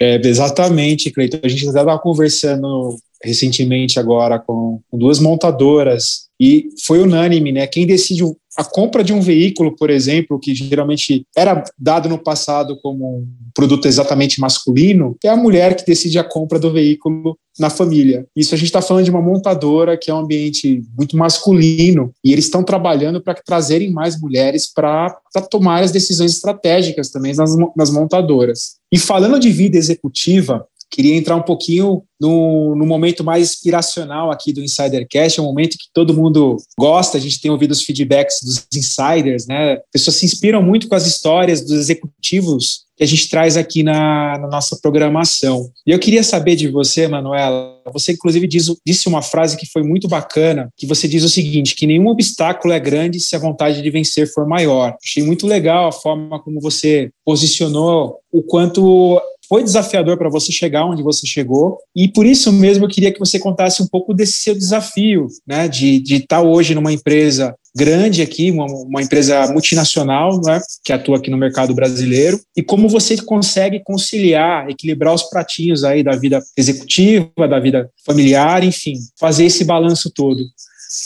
É, 0.00 0.20
exatamente, 0.26 1.10
Cleiton. 1.10 1.38
A 1.42 1.48
gente 1.48 1.66
estava 1.66 1.98
conversando 1.98 2.96
recentemente 3.22 3.98
agora 3.98 4.38
com, 4.38 4.80
com, 4.90 4.98
duas 4.98 5.18
montadoras 5.18 6.23
e 6.40 6.68
foi 6.84 7.00
unânime, 7.00 7.52
né? 7.52 7.66
Quem 7.66 7.86
decide 7.86 8.24
a 8.56 8.64
compra 8.64 9.02
de 9.02 9.12
um 9.12 9.20
veículo, 9.20 9.74
por 9.74 9.90
exemplo, 9.90 10.38
que 10.38 10.54
geralmente 10.54 11.26
era 11.36 11.64
dado 11.78 12.08
no 12.08 12.18
passado 12.18 12.78
como 12.80 13.18
um 13.18 13.26
produto 13.52 13.86
exatamente 13.86 14.40
masculino, 14.40 15.16
é 15.24 15.28
a 15.28 15.36
mulher 15.36 15.74
que 15.76 15.84
decide 15.84 16.18
a 16.18 16.24
compra 16.24 16.58
do 16.58 16.72
veículo 16.72 17.36
na 17.58 17.70
família. 17.70 18.26
Isso 18.34 18.54
a 18.54 18.58
gente 18.58 18.66
está 18.66 18.82
falando 18.82 19.04
de 19.04 19.10
uma 19.10 19.22
montadora 19.22 19.96
que 19.96 20.10
é 20.10 20.14
um 20.14 20.18
ambiente 20.18 20.82
muito 20.96 21.16
masculino 21.16 22.12
e 22.24 22.32
eles 22.32 22.46
estão 22.46 22.64
trabalhando 22.64 23.22
para 23.22 23.34
trazerem 23.34 23.92
mais 23.92 24.20
mulheres 24.20 24.72
para 24.72 25.16
tomar 25.50 25.82
as 25.82 25.92
decisões 25.92 26.32
estratégicas 26.32 27.10
também 27.10 27.34
nas, 27.34 27.54
nas 27.76 27.90
montadoras. 27.90 28.76
E 28.92 28.98
falando 28.98 29.38
de 29.38 29.50
vida 29.50 29.76
executiva, 29.76 30.66
queria 30.94 31.16
entrar 31.16 31.34
um 31.34 31.42
pouquinho 31.42 32.04
no, 32.20 32.76
no, 32.76 32.86
momento 32.86 33.24
mais 33.24 33.50
inspiracional 33.50 34.30
aqui 34.30 34.52
do 34.52 34.62
Insidercast, 34.62 35.40
é 35.40 35.42
um 35.42 35.46
momento 35.46 35.76
que 35.76 35.88
todo 35.92 36.14
mundo 36.14 36.56
gosta, 36.78 37.18
a 37.18 37.20
gente 37.20 37.40
tem 37.40 37.50
ouvido 37.50 37.72
os 37.72 37.82
feedbacks 37.82 38.38
dos 38.42 38.64
insiders, 38.72 39.44
né? 39.48 39.78
Pessoas 39.92 40.16
se 40.16 40.24
inspiram 40.24 40.62
muito 40.62 40.88
com 40.88 40.94
as 40.94 41.04
histórias 41.04 41.62
dos 41.62 41.72
executivos 41.72 42.83
que 42.96 43.04
a 43.04 43.06
gente 43.06 43.28
traz 43.28 43.56
aqui 43.56 43.82
na, 43.82 44.38
na 44.38 44.48
nossa 44.48 44.78
programação. 44.80 45.68
E 45.86 45.90
eu 45.90 45.98
queria 45.98 46.22
saber 46.22 46.56
de 46.56 46.68
você, 46.68 47.08
Manuela, 47.08 47.80
você 47.92 48.12
inclusive 48.12 48.46
diz, 48.46 48.66
disse 48.86 49.08
uma 49.08 49.22
frase 49.22 49.56
que 49.56 49.66
foi 49.66 49.82
muito 49.82 50.08
bacana, 50.08 50.68
que 50.76 50.86
você 50.86 51.08
diz 51.08 51.24
o 51.24 51.28
seguinte, 51.28 51.74
que 51.74 51.86
nenhum 51.86 52.08
obstáculo 52.08 52.72
é 52.72 52.80
grande 52.80 53.20
se 53.20 53.34
a 53.34 53.38
vontade 53.38 53.82
de 53.82 53.90
vencer 53.90 54.32
for 54.32 54.46
maior. 54.46 54.96
Achei 55.02 55.22
muito 55.22 55.46
legal 55.46 55.88
a 55.88 55.92
forma 55.92 56.40
como 56.42 56.60
você 56.60 57.10
posicionou 57.24 58.18
o 58.32 58.42
quanto 58.42 59.20
foi 59.48 59.62
desafiador 59.62 60.16
para 60.16 60.30
você 60.30 60.50
chegar 60.50 60.86
onde 60.86 61.02
você 61.02 61.26
chegou 61.26 61.78
e 61.94 62.08
por 62.08 62.24
isso 62.24 62.50
mesmo 62.52 62.84
eu 62.84 62.88
queria 62.88 63.12
que 63.12 63.18
você 63.18 63.38
contasse 63.38 63.82
um 63.82 63.86
pouco 63.86 64.14
desse 64.14 64.38
seu 64.38 64.54
desafio, 64.54 65.26
né, 65.46 65.68
de, 65.68 66.00
de 66.00 66.16
estar 66.16 66.40
tá 66.40 66.42
hoje 66.42 66.74
numa 66.74 66.92
empresa 66.92 67.54
grande 67.76 68.22
aqui, 68.22 68.50
uma, 68.50 68.66
uma 68.66 69.02
empresa 69.02 69.46
multinacional, 69.52 70.40
né, 70.40 70.60
que 70.84 70.92
atua 70.92 71.16
aqui 71.16 71.30
no 71.30 71.36
mercado 71.36 71.74
brasileiro, 71.74 72.40
e 72.56 72.62
como 72.62 72.88
você 72.88 73.16
consegue 73.22 73.80
conciliar, 73.82 74.68
equilibrar 74.70 75.12
os 75.12 75.24
pratinhos 75.24 75.84
aí 75.84 76.02
da 76.02 76.12
vida 76.12 76.42
executiva, 76.56 77.48
da 77.48 77.58
vida 77.58 77.90
familiar, 78.06 78.62
enfim, 78.62 78.94
fazer 79.18 79.46
esse 79.46 79.64
balanço 79.64 80.10
todo. 80.14 80.42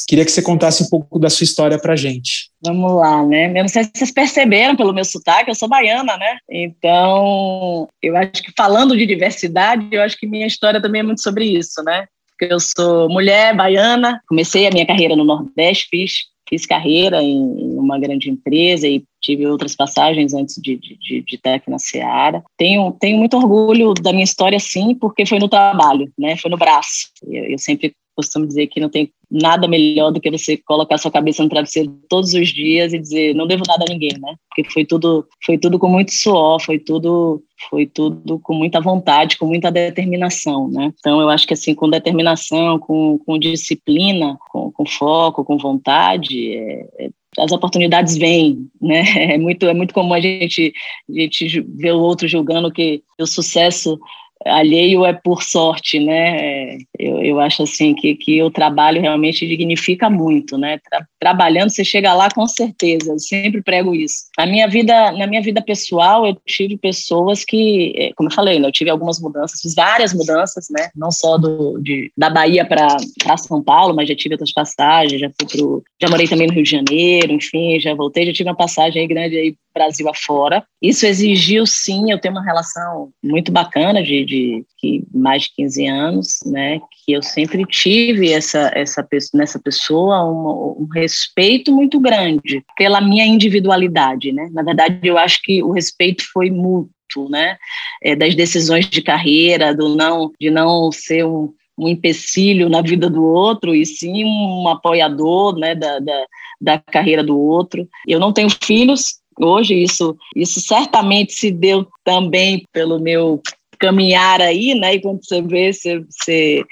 Queria 0.07 0.24
que 0.24 0.31
você 0.31 0.42
contasse 0.42 0.83
um 0.83 0.88
pouco 0.88 1.18
da 1.18 1.31
sua 1.31 1.44
história 1.44 1.78
para 1.78 1.96
gente. 1.96 2.50
Vamos 2.62 2.92
lá, 2.94 3.24
né? 3.24 3.50
Eu 3.50 3.62
não 3.62 3.68
sei 3.68 3.85
se 3.85 3.90
vocês 3.94 4.11
perceberam 4.11 4.76
pelo 4.76 4.92
meu 4.92 5.04
sotaque, 5.04 5.50
eu 5.50 5.54
sou 5.54 5.68
baiana, 5.68 6.16
né? 6.18 6.38
Então, 6.50 7.88
eu 8.02 8.16
acho 8.16 8.42
que 8.42 8.52
falando 8.57 8.96
de 8.96 9.07
diversidade, 9.07 9.88
eu 9.90 10.02
acho 10.02 10.18
que 10.18 10.26
minha 10.26 10.46
história 10.46 10.81
também 10.81 11.00
é 11.00 11.04
muito 11.04 11.22
sobre 11.22 11.44
isso, 11.44 11.83
né? 11.83 12.04
Eu 12.40 12.61
sou 12.61 13.09
mulher 13.09 13.57
baiana, 13.57 14.20
comecei 14.28 14.66
a 14.66 14.70
minha 14.70 14.87
carreira 14.87 15.16
no 15.16 15.24
Nordeste, 15.24 15.88
fiz, 15.90 16.12
fiz 16.48 16.66
carreira 16.66 17.22
em, 17.22 17.37
em 17.37 17.78
uma 17.78 17.98
grande 17.98 18.30
empresa 18.30 18.87
e 18.87 19.04
tive 19.20 19.46
outras 19.46 19.76
passagens 19.76 20.32
antes 20.34 20.56
de, 20.56 20.76
de, 20.76 21.22
de 21.22 21.34
estar 21.34 21.54
aqui 21.54 21.70
na 21.70 21.78
Seara. 21.78 22.42
Tenho, 22.56 22.92
tenho 23.00 23.18
muito 23.18 23.37
orgulho 23.37 23.94
da 23.94 24.12
minha 24.12 24.24
história, 24.24 24.58
sim, 24.58 24.94
porque 24.94 25.26
foi 25.26 25.38
no 25.38 25.48
trabalho, 25.48 26.11
né? 26.18 26.37
Foi 26.37 26.50
no 26.50 26.56
braço. 26.56 27.11
Eu, 27.26 27.44
eu 27.44 27.58
sempre 27.58 27.94
costumo 28.18 28.48
dizer 28.48 28.66
que 28.66 28.81
não 28.81 28.88
tem 28.88 29.12
nada 29.31 29.68
melhor 29.68 30.11
do 30.11 30.20
que 30.20 30.28
você 30.28 30.57
colocar 30.57 30.98
sua 30.98 31.11
cabeça 31.11 31.40
no 31.40 31.48
travesseiro 31.48 31.96
todos 32.09 32.35
os 32.35 32.48
dias 32.48 32.92
e 32.92 32.98
dizer 32.98 33.33
não 33.33 33.46
devo 33.46 33.62
nada 33.68 33.85
a 33.88 33.92
ninguém, 33.92 34.18
né? 34.20 34.35
Porque 34.48 34.68
foi 34.68 34.85
tudo, 34.85 35.24
foi 35.46 35.57
tudo 35.57 35.78
com 35.78 35.88
muito 35.88 36.12
suor, 36.12 36.61
foi 36.61 36.81
tudo, 36.81 37.40
foi 37.70 37.87
tudo 37.87 38.40
com 38.40 38.54
muita 38.54 38.81
vontade, 38.81 39.38
com 39.38 39.46
muita 39.46 39.70
determinação, 39.70 40.68
né? 40.68 40.92
Então 40.98 41.20
eu 41.20 41.28
acho 41.28 41.46
que 41.46 41.54
assim 41.54 41.76
com 41.76 41.88
determinação, 41.88 42.76
com, 42.81 43.18
com 43.18 43.38
disciplina, 43.38 44.37
com, 44.50 44.72
com 44.72 44.85
foco, 44.85 45.44
com 45.44 45.57
vontade, 45.57 46.57
é, 46.57 46.88
é, 46.98 47.11
as 47.38 47.52
oportunidades 47.52 48.16
vêm, 48.16 48.68
né? 48.83 49.02
É 49.35 49.38
muito, 49.38 49.64
é 49.66 49.74
muito 49.74 49.94
comum 49.94 50.14
a 50.14 50.20
gente, 50.20 50.72
a 51.09 51.20
gente 51.20 51.61
ver 51.61 51.92
o 51.92 52.00
outro 52.00 52.26
julgando 52.26 52.72
que 52.72 53.00
o 53.20 53.26
sucesso 53.26 53.96
alheio 54.44 55.05
é 55.05 55.12
por 55.12 55.42
sorte, 55.42 55.98
né? 55.98 56.79
Eu, 56.98 57.22
eu 57.22 57.40
acho 57.40 57.62
assim 57.62 57.94
que, 57.94 58.14
que 58.14 58.42
o 58.42 58.51
trabalho 58.51 59.01
realmente 59.01 59.46
dignifica 59.46 60.09
muito, 60.09 60.57
né? 60.57 60.79
Tra 60.88 61.07
trabalhando 61.20 61.70
você 61.70 61.85
chega 61.85 62.14
lá 62.14 62.29
com 62.31 62.46
certeza. 62.46 63.12
Eu 63.12 63.18
sempre 63.18 63.61
prego 63.61 63.94
isso. 63.94 64.27
Na 64.38 64.46
minha 64.46 64.68
vida, 64.68 65.11
na 65.12 65.27
minha 65.27 65.42
vida 65.42 65.61
pessoal, 65.61 66.24
eu 66.24 66.37
tive 66.46 66.77
pessoas 66.77 67.44
que, 67.44 67.92
é, 67.96 68.11
como 68.14 68.29
eu 68.29 68.35
falei, 68.35 68.59
né? 68.59 68.68
eu 68.68 68.72
tive 68.72 68.88
algumas 68.88 69.20
mudanças, 69.20 69.61
fiz 69.61 69.74
várias 69.74 70.14
mudanças, 70.14 70.66
né? 70.70 70.90
Não 70.94 71.11
só 71.11 71.37
do 71.37 71.79
de, 71.81 72.12
da 72.16 72.31
Bahia 72.31 72.64
para 72.64 73.37
São 73.37 73.62
Paulo, 73.62 73.94
mas 73.94 74.09
já 74.09 74.14
tive 74.14 74.35
outras 74.35 74.53
passagens, 74.53 75.20
já 75.20 75.31
fui 75.38 75.48
pro, 75.48 75.83
já 76.01 76.09
morei 76.09 76.29
também 76.29 76.46
no 76.46 76.55
Rio 76.55 76.62
de 76.62 76.70
Janeiro, 76.70 77.33
enfim, 77.33 77.81
já 77.81 77.94
voltei, 77.94 78.27
já 78.27 78.33
tive 78.33 78.48
uma 78.48 78.57
passagem 78.57 79.03
aí 79.03 79.09
grande 79.09 79.37
aí 79.37 79.55
Brasil 79.79 80.09
afora. 80.09 80.64
Isso 80.83 81.07
exigiu, 81.07 81.64
sim, 81.64 82.11
eu 82.11 82.20
tenho 82.20 82.35
uma 82.35 82.44
relação 82.44 83.11
muito 83.22 83.53
bacana 83.53 84.03
de, 84.03 84.24
de, 84.28 85.04
mais 85.12 85.44
de 85.44 85.54
15 85.56 85.86
anos, 85.86 86.38
né, 86.44 86.80
que 87.04 87.12
eu 87.12 87.22
sempre 87.22 87.64
tive 87.64 88.30
essa, 88.32 88.70
essa 88.74 89.06
nessa 89.32 89.58
pessoa 89.58 90.24
um, 90.24 90.82
um 90.82 90.88
respeito 90.92 91.72
muito 91.72 91.98
grande 91.98 92.62
pela 92.76 93.00
minha 93.00 93.26
individualidade, 93.26 94.32
né? 94.32 94.48
Na 94.52 94.62
verdade, 94.62 95.00
eu 95.02 95.16
acho 95.16 95.40
que 95.42 95.62
o 95.62 95.72
respeito 95.72 96.22
foi 96.32 96.50
mútuo, 96.50 97.28
né? 97.30 97.56
É, 98.02 98.14
das 98.14 98.34
decisões 98.34 98.88
de 98.88 99.00
carreira, 99.00 99.74
do 99.74 99.96
não, 99.96 100.30
de 100.38 100.50
não 100.50 100.92
ser 100.92 101.24
um, 101.24 101.52
um 101.78 101.88
empecilho 101.88 102.68
na 102.68 102.82
vida 102.82 103.08
do 103.08 103.24
outro, 103.24 103.74
e 103.74 103.86
sim 103.86 104.24
um 104.24 104.68
apoiador 104.68 105.56
né, 105.56 105.74
da, 105.74 105.98
da, 106.00 106.26
da 106.60 106.78
carreira 106.78 107.22
do 107.22 107.38
outro. 107.38 107.88
Eu 108.06 108.18
não 108.18 108.32
tenho 108.32 108.50
filhos, 108.62 109.20
hoje, 109.40 109.74
isso, 109.74 110.16
isso 110.34 110.60
certamente 110.60 111.32
se 111.32 111.50
deu 111.50 111.86
também 112.04 112.64
pelo 112.72 112.98
meu 112.98 113.40
caminhar 113.78 114.40
aí, 114.40 114.74
né? 114.74 114.94
E 114.94 115.00
quando 115.00 115.24
você 115.24 115.42
vê, 115.42 115.72
você, 115.72 116.00
você, 116.00 116.64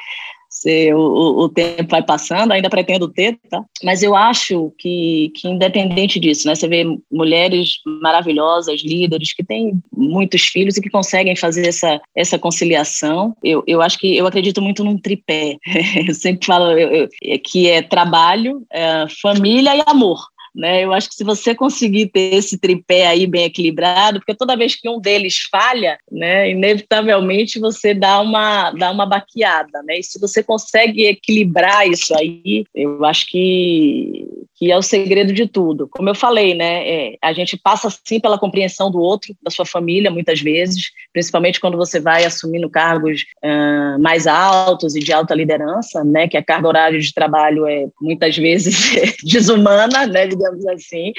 você 0.49 0.95
o, 0.95 1.45
o, 1.45 1.49
tempo 1.49 1.90
vai 1.90 2.03
passando, 2.03 2.53
ainda 2.53 2.71
pretendo 2.71 3.09
ter, 3.09 3.38
tá? 3.51 3.62
Mas 3.83 4.03
eu 4.03 4.16
acho 4.16 4.73
que, 4.79 5.31
que 5.35 5.49
independente 5.49 6.19
disso, 6.19 6.47
né? 6.47 6.55
Você 6.55 6.66
vê 6.66 6.85
mulheres 7.11 7.81
maravilhosas, 8.03 8.83
líderes, 8.83 9.35
que 9.35 9.45
têm 9.45 9.81
muitos 9.92 10.47
filhos 10.47 10.77
e 10.77 10.83
que 10.83 10.90
conseguem 10.90 11.37
fazer 11.37 11.66
essa, 11.66 12.01
essa 12.14 12.38
conciliação. 12.38 13.37
Eu, 13.42 13.62
eu 13.66 13.83
acho 13.83 13.99
que 13.99 14.16
eu 14.16 14.27
acredito 14.27 14.62
muito 14.62 14.83
num 14.83 14.99
tripé. 14.99 15.57
eu 16.09 16.14
sempre 16.14 16.47
falo 16.47 16.73
eu, 16.73 17.09
eu, 17.23 17.40
que 17.42 17.69
é 17.69 17.83
trabalho, 17.83 18.64
é 18.73 19.07
família 19.21 19.77
e 19.77 19.83
amor. 19.87 20.19
Né? 20.57 20.85
Eu 20.85 20.92
acho 20.95 21.11
que 21.11 21.14
se 21.14 21.23
você 21.23 21.55
conseguir 21.55 22.07
ter 22.07 22.35
esse 22.35 22.57
tripé 22.57 23.07
aí 23.07 23.27
bem 23.27 23.45
equilibrado, 23.45 24.21
porque 24.21 24.35
toda 24.35 24.57
vez 24.57 24.75
que 24.75 24.88
um 24.88 24.99
deles 24.99 25.47
falha, 25.51 25.99
né, 26.11 26.51
inevitavelmente 26.51 27.61
você 27.61 27.92
dá 27.92 28.21
uma, 28.21 28.71
dá 28.71 28.90
uma 28.90 29.05
baqueada. 29.05 29.83
Né? 29.83 29.99
E 29.99 30.03
se 30.03 30.19
você 30.19 30.42
consegue 30.42 31.05
equilibrar 31.05 31.87
isso 31.87 32.16
aí, 32.16 32.64
eu 32.75 33.05
acho 33.05 33.27
que, 33.27 34.27
que 34.55 34.73
é 34.73 34.79
o 34.79 34.83
segredo 34.83 35.33
de 35.33 35.47
tudo. 35.47 35.88
Como 35.88 36.09
eu 36.09 36.14
falei, 36.14 36.55
né, 36.55 36.88
é, 36.88 37.19
a 37.21 37.35
gente 37.35 37.59
passa 37.59 37.95
sim 38.05 38.19
pela 38.19 38.38
compreensão 38.38 38.90
do 38.90 38.99
outro, 38.99 39.37
da 39.42 39.51
sua 39.51 39.66
família, 39.66 40.11
muitas 40.11 40.40
vezes, 40.40 40.90
principalmente 41.12 41.61
quando 41.61 41.77
você 41.77 42.01
vai 42.01 42.25
assumindo 42.25 42.71
cargos 42.71 43.27
uh, 43.45 44.01
mais 44.01 44.27
altos 44.27 44.97
e 44.97 45.01
de 45.01 45.12
alta 45.12 45.35
liderança, 45.35 46.03
né, 46.03 46.27
que 46.27 46.37
a 46.37 46.42
carga 46.42 46.69
horária 46.69 46.99
de 46.99 47.12
trabalho 47.12 47.66
é 47.66 47.87
muitas 48.01 48.37
vezes 48.37 48.95
desumana, 49.23 50.07
né, 50.07 50.27
digamos 50.51 50.67
assim. 50.67 51.13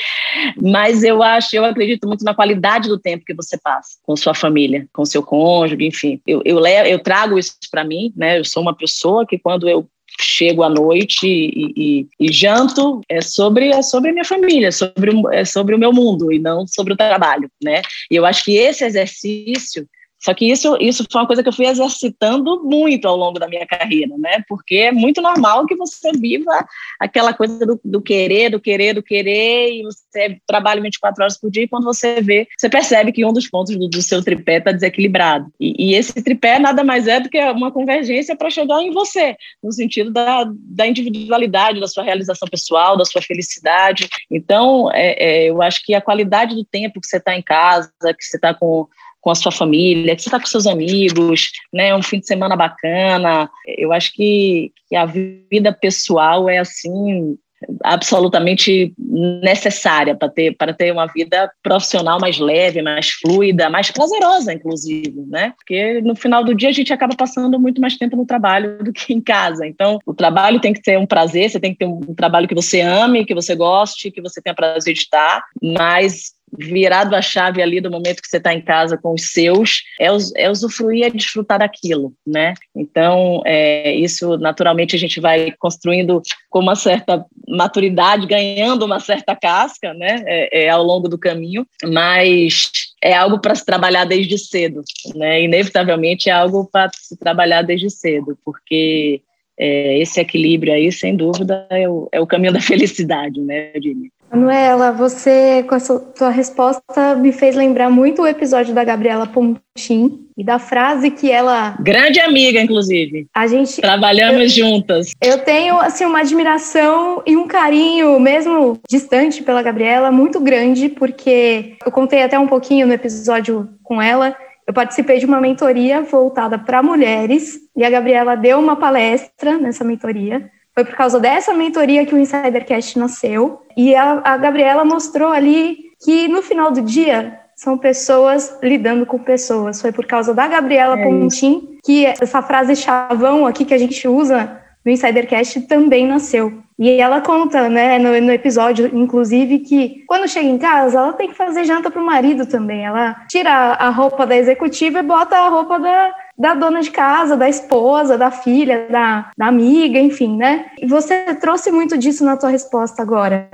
Mas 0.61 1.03
eu 1.03 1.21
acho, 1.21 1.55
eu 1.55 1.65
acredito 1.65 2.07
muito 2.07 2.23
na 2.23 2.33
qualidade 2.33 2.87
do 2.87 2.99
tempo 2.99 3.25
que 3.25 3.33
você 3.33 3.57
passa 3.57 3.97
com 4.03 4.15
sua 4.15 4.33
família, 4.33 4.87
com 4.93 5.05
seu 5.05 5.23
cônjuge, 5.23 5.85
enfim. 5.85 6.21
Eu, 6.25 6.41
eu, 6.45 6.59
levo, 6.59 6.87
eu 6.87 6.99
trago 6.99 7.37
isso 7.37 7.55
para 7.71 7.83
mim, 7.83 8.13
né? 8.15 8.39
Eu 8.39 8.45
sou 8.45 8.61
uma 8.61 8.75
pessoa 8.75 9.25
que 9.25 9.37
quando 9.37 9.67
eu 9.67 9.87
chego 10.19 10.63
à 10.63 10.69
noite 10.69 11.27
e, 11.27 11.73
e, 11.77 12.07
e, 12.19 12.31
janto 12.31 13.01
é 13.07 13.21
sobre 13.21 13.69
é 13.69 13.83
sobre 13.83 14.09
a 14.09 14.13
minha 14.13 14.25
família, 14.25 14.71
sobre 14.71 15.11
é 15.31 15.45
sobre 15.45 15.75
o 15.75 15.77
meu 15.77 15.93
mundo 15.93 16.31
e 16.31 16.39
não 16.39 16.65
sobre 16.65 16.93
o 16.93 16.97
trabalho, 16.97 17.49
né? 17.63 17.81
E 18.09 18.15
eu 18.15 18.25
acho 18.25 18.43
que 18.43 18.55
esse 18.55 18.83
exercício 18.83 19.87
só 20.19 20.33
que 20.33 20.49
isso, 20.49 20.75
isso 20.79 21.05
foi 21.11 21.21
uma 21.21 21.27
coisa 21.27 21.43
que 21.43 21.49
eu 21.49 21.53
fui 21.53 21.67
exercitando 21.67 22.63
muito 22.63 23.07
ao 23.07 23.15
longo 23.15 23.39
da 23.39 23.47
minha 23.47 23.65
carreira, 23.67 24.17
né? 24.17 24.43
Porque 24.47 24.75
é 24.75 24.91
muito 24.91 25.21
normal 25.21 25.65
que 25.65 25.75
você 25.75 26.11
viva 26.11 26.65
aquela 26.99 27.33
coisa 27.33 27.65
do, 27.65 27.79
do 27.83 28.01
querer, 28.01 28.49
do 28.49 28.59
querer, 28.59 28.93
do 28.93 29.03
querer, 29.03 29.71
e 29.71 29.83
você 29.83 30.39
trabalha 30.47 30.81
24 30.81 31.23
horas 31.23 31.39
por 31.39 31.51
dia, 31.51 31.63
e 31.63 31.67
quando 31.67 31.83
você 31.83 32.19
vê, 32.21 32.47
você 32.57 32.69
percebe 32.69 33.11
que 33.11 33.25
um 33.25 33.31
dos 33.31 33.47
pontos 33.47 33.77
do, 33.77 33.87
do 33.87 34.01
seu 34.01 34.23
tripé 34.23 34.57
está 34.57 34.71
desequilibrado. 34.71 35.51
E, 35.59 35.91
e, 35.91 35.95
esse 35.95 36.13
tripé 36.21 36.57
nada 36.57 36.83
mais 36.83 37.07
é 37.07 37.19
do 37.19 37.29
que 37.29 37.39
uma 37.51 37.71
convergência 37.71 38.35
para 38.35 38.49
chegar 38.49 38.81
em 38.81 38.91
você, 38.91 39.35
no 39.63 39.71
sentido 39.71 40.11
da, 40.11 40.49
da 40.51 40.87
individualidade, 40.87 41.79
da 41.79 41.87
sua 41.87 42.03
realização 42.03 42.47
pessoal, 42.47 42.97
da 42.97 43.05
sua 43.05 43.21
felicidade. 43.21 44.09
Então, 44.31 44.91
é, 44.91 45.15
é, 45.19 45.49
eu 45.49 45.61
acho 45.61 45.83
que 45.83 45.93
a 45.93 46.01
qualidade 46.01 46.55
do 46.55 46.65
tempo 46.65 46.99
que 46.99 47.07
você 47.07 47.17
está 47.17 47.35
em 47.35 47.41
casa, 47.41 47.91
que 48.01 48.23
você 48.23 48.37
está 48.37 48.53
com 48.53 48.87
com 49.27 49.31
a 49.31 49.35
sua 49.35 49.51
família, 49.51 50.15
que 50.15 50.21
você 50.21 50.29
está 50.29 50.39
com 50.39 50.45
seus 50.45 50.65
amigos, 50.65 51.51
né, 51.73 51.93
um 51.93 52.01
fim 52.01 52.17
de 52.17 52.25
semana 52.25 52.55
bacana. 52.55 53.49
Eu 53.67 53.91
acho 53.91 54.13
que, 54.13 54.71
que 54.87 54.95
a 54.95 55.05
vida 55.05 55.73
pessoal 55.73 56.47
é 56.47 56.59
assim 56.59 57.37
absolutamente 57.83 58.93
necessária 58.97 60.15
para 60.15 60.29
ter 60.29 60.55
para 60.55 60.73
ter 60.73 60.93
uma 60.93 61.07
vida 61.07 61.51
profissional 61.61 62.19
mais 62.21 62.37
leve, 62.37 62.81
mais 62.81 63.09
fluida, 63.09 63.69
mais 63.69 63.91
prazerosa, 63.91 64.53
inclusive, 64.53 65.25
né? 65.27 65.53
Porque 65.57 65.99
no 66.01 66.15
final 66.15 66.43
do 66.45 66.55
dia 66.55 66.69
a 66.69 66.71
gente 66.71 66.93
acaba 66.93 67.13
passando 67.13 67.59
muito 67.59 67.81
mais 67.81 67.97
tempo 67.97 68.15
no 68.15 68.27
trabalho 68.27 68.77
do 68.81 68.93
que 68.93 69.11
em 69.11 69.19
casa. 69.19 69.67
Então, 69.67 69.99
o 70.05 70.13
trabalho 70.13 70.61
tem 70.61 70.71
que 70.71 70.83
ser 70.85 70.97
um 70.97 71.05
prazer, 71.05 71.49
você 71.49 71.59
tem 71.59 71.73
que 71.73 71.79
ter 71.79 71.85
um 71.85 72.15
trabalho 72.15 72.47
que 72.47 72.55
você 72.55 72.79
ame, 72.79 73.25
que 73.25 73.35
você 73.35 73.55
goste, 73.55 74.11
que 74.11 74.21
você 74.21 74.41
tenha 74.41 74.55
prazer 74.55 74.93
de 74.93 75.01
estar, 75.01 75.43
mas 75.61 76.36
virado 76.57 77.15
a 77.15 77.21
chave 77.21 77.61
ali 77.61 77.81
do 77.81 77.91
momento 77.91 78.21
que 78.21 78.27
você 78.27 78.37
está 78.37 78.53
em 78.53 78.61
casa 78.61 78.97
com 78.97 79.13
os 79.13 79.31
seus, 79.31 79.83
é, 79.99 80.07
é 80.35 80.49
usufruir 80.49 81.05
e 81.05 81.11
desfrutar 81.11 81.59
daquilo, 81.59 82.13
né? 82.25 82.53
Então, 82.75 83.41
é, 83.45 83.93
isso 83.95 84.37
naturalmente 84.37 84.95
a 84.95 84.99
gente 84.99 85.19
vai 85.19 85.51
construindo 85.59 86.21
com 86.49 86.59
uma 86.59 86.75
certa 86.75 87.25
maturidade, 87.47 88.27
ganhando 88.27 88.85
uma 88.85 88.99
certa 88.99 89.35
casca, 89.35 89.93
né? 89.93 90.23
É, 90.25 90.65
é 90.65 90.69
ao 90.69 90.83
longo 90.83 91.07
do 91.09 91.17
caminho, 91.17 91.65
mas 91.83 92.71
é 93.03 93.13
algo 93.13 93.39
para 93.39 93.55
se 93.55 93.65
trabalhar 93.65 94.05
desde 94.05 94.37
cedo, 94.37 94.81
né? 95.15 95.41
Inevitavelmente 95.41 96.29
é 96.29 96.33
algo 96.33 96.69
para 96.71 96.89
se 96.93 97.17
trabalhar 97.17 97.61
desde 97.61 97.89
cedo, 97.89 98.37
porque 98.43 99.21
é, 99.59 99.97
esse 99.97 100.19
equilíbrio 100.19 100.71
aí, 100.71 100.91
sem 100.91 101.15
dúvida, 101.15 101.65
é 101.69 101.89
o, 101.89 102.07
é 102.11 102.21
o 102.21 102.27
caminho 102.27 102.53
da 102.53 102.61
felicidade, 102.61 103.41
né, 103.41 103.71
eu. 103.73 104.11
Manuela, 104.31 104.91
você, 104.91 105.63
com 105.67 105.75
a 105.75 105.79
sua 105.79 106.29
resposta, 106.29 107.15
me 107.15 107.31
fez 107.31 107.55
lembrar 107.55 107.89
muito 107.89 108.21
o 108.21 108.27
episódio 108.27 108.73
da 108.73 108.83
Gabriela 108.83 109.25
Pontin 109.25 110.27
e 110.37 110.43
da 110.43 110.59
frase 110.59 111.09
que 111.09 111.31
ela. 111.31 111.77
Grande 111.79 112.19
amiga, 112.19 112.59
inclusive. 112.59 113.27
A 113.33 113.47
gente. 113.47 113.81
Trabalhamos 113.81 114.57
eu, 114.57 114.65
juntas. 114.65 115.11
Eu 115.21 115.39
tenho, 115.39 115.79
assim, 115.79 116.05
uma 116.05 116.19
admiração 116.19 117.23
e 117.25 117.35
um 117.37 117.47
carinho, 117.47 118.19
mesmo 118.19 118.79
distante 118.89 119.41
pela 119.41 119.61
Gabriela, 119.61 120.11
muito 120.11 120.39
grande, 120.39 120.89
porque 120.89 121.75
eu 121.85 121.91
contei 121.91 122.21
até 122.21 122.37
um 122.37 122.47
pouquinho 122.47 122.85
no 122.85 122.93
episódio 122.93 123.69
com 123.83 124.01
ela. 124.01 124.35
Eu 124.67 124.73
participei 124.73 125.17
de 125.17 125.25
uma 125.25 125.39
mentoria 125.39 126.01
voltada 126.01 126.59
para 126.59 126.83
mulheres 126.83 127.57
e 127.75 127.85
a 127.85 127.89
Gabriela 127.89 128.35
deu 128.35 128.59
uma 128.59 128.75
palestra 128.75 129.57
nessa 129.57 129.85
mentoria. 129.85 130.51
Foi 130.77 130.85
por 130.85 130.93
causa 130.93 131.19
dessa 131.19 131.55
mentoria 131.55 132.05
que 132.05 132.13
o 132.13 132.19
Insidercast 132.19 132.99
nasceu. 132.99 133.63
E 133.75 133.95
a, 133.95 134.21
a 134.23 134.37
Gabriela 134.37 134.85
mostrou 134.85 135.31
ali 135.31 135.75
que 136.05 136.27
no 136.27 136.43
final 136.43 136.69
do 136.69 136.83
dia 136.83 137.39
são 137.55 137.79
pessoas 137.79 138.59
lidando 138.61 139.03
com 139.03 139.17
pessoas. 139.17 139.81
Foi 139.81 139.91
por 139.91 140.05
causa 140.05 140.35
da 140.35 140.47
Gabriela 140.47 140.99
é 140.99 141.03
Pontin 141.03 141.79
que 141.83 142.05
essa 142.05 142.43
frase 142.43 142.75
chavão 142.75 143.47
aqui 143.47 143.65
que 143.65 143.73
a 143.73 143.77
gente 143.79 144.07
usa 144.07 144.61
no 144.85 144.91
Insidercast 144.91 145.61
também 145.61 146.05
nasceu. 146.05 146.61
E 146.77 146.91
ela 146.91 147.21
conta, 147.21 147.67
né, 147.67 147.97
no, 147.97 148.21
no, 148.21 148.31
episódio, 148.31 148.95
inclusive, 148.95 149.57
que 149.59 150.03
quando 150.05 150.29
chega 150.29 150.47
em 150.47 150.59
casa, 150.59 150.99
ela 150.99 151.13
tem 151.13 151.29
que 151.29 151.35
fazer 151.35 151.63
janta 151.63 151.89
para 151.89 151.99
o 151.99 152.05
marido 152.05 152.45
também. 152.45 152.85
Ela 152.85 153.15
tira 153.27 153.49
a 153.51 153.89
roupa 153.89 154.27
da 154.27 154.37
executiva 154.37 154.99
e 154.99 155.03
bota 155.03 155.35
a 155.37 155.49
roupa 155.49 155.79
da, 155.79 156.13
da 156.37 156.53
dona 156.53 156.81
de 156.81 156.91
casa, 156.91 157.35
da 157.35 157.49
esposa, 157.49 158.17
da 158.17 158.29
filha, 158.29 158.87
da, 158.89 159.31
da 159.37 159.47
amiga, 159.47 159.99
enfim, 159.99 160.37
né? 160.37 160.67
E 160.79 160.85
você 160.85 161.33
trouxe 161.35 161.71
muito 161.71 161.97
disso 161.97 162.23
na 162.23 162.37
tua 162.37 162.49
resposta 162.49 163.01
agora. 163.01 163.49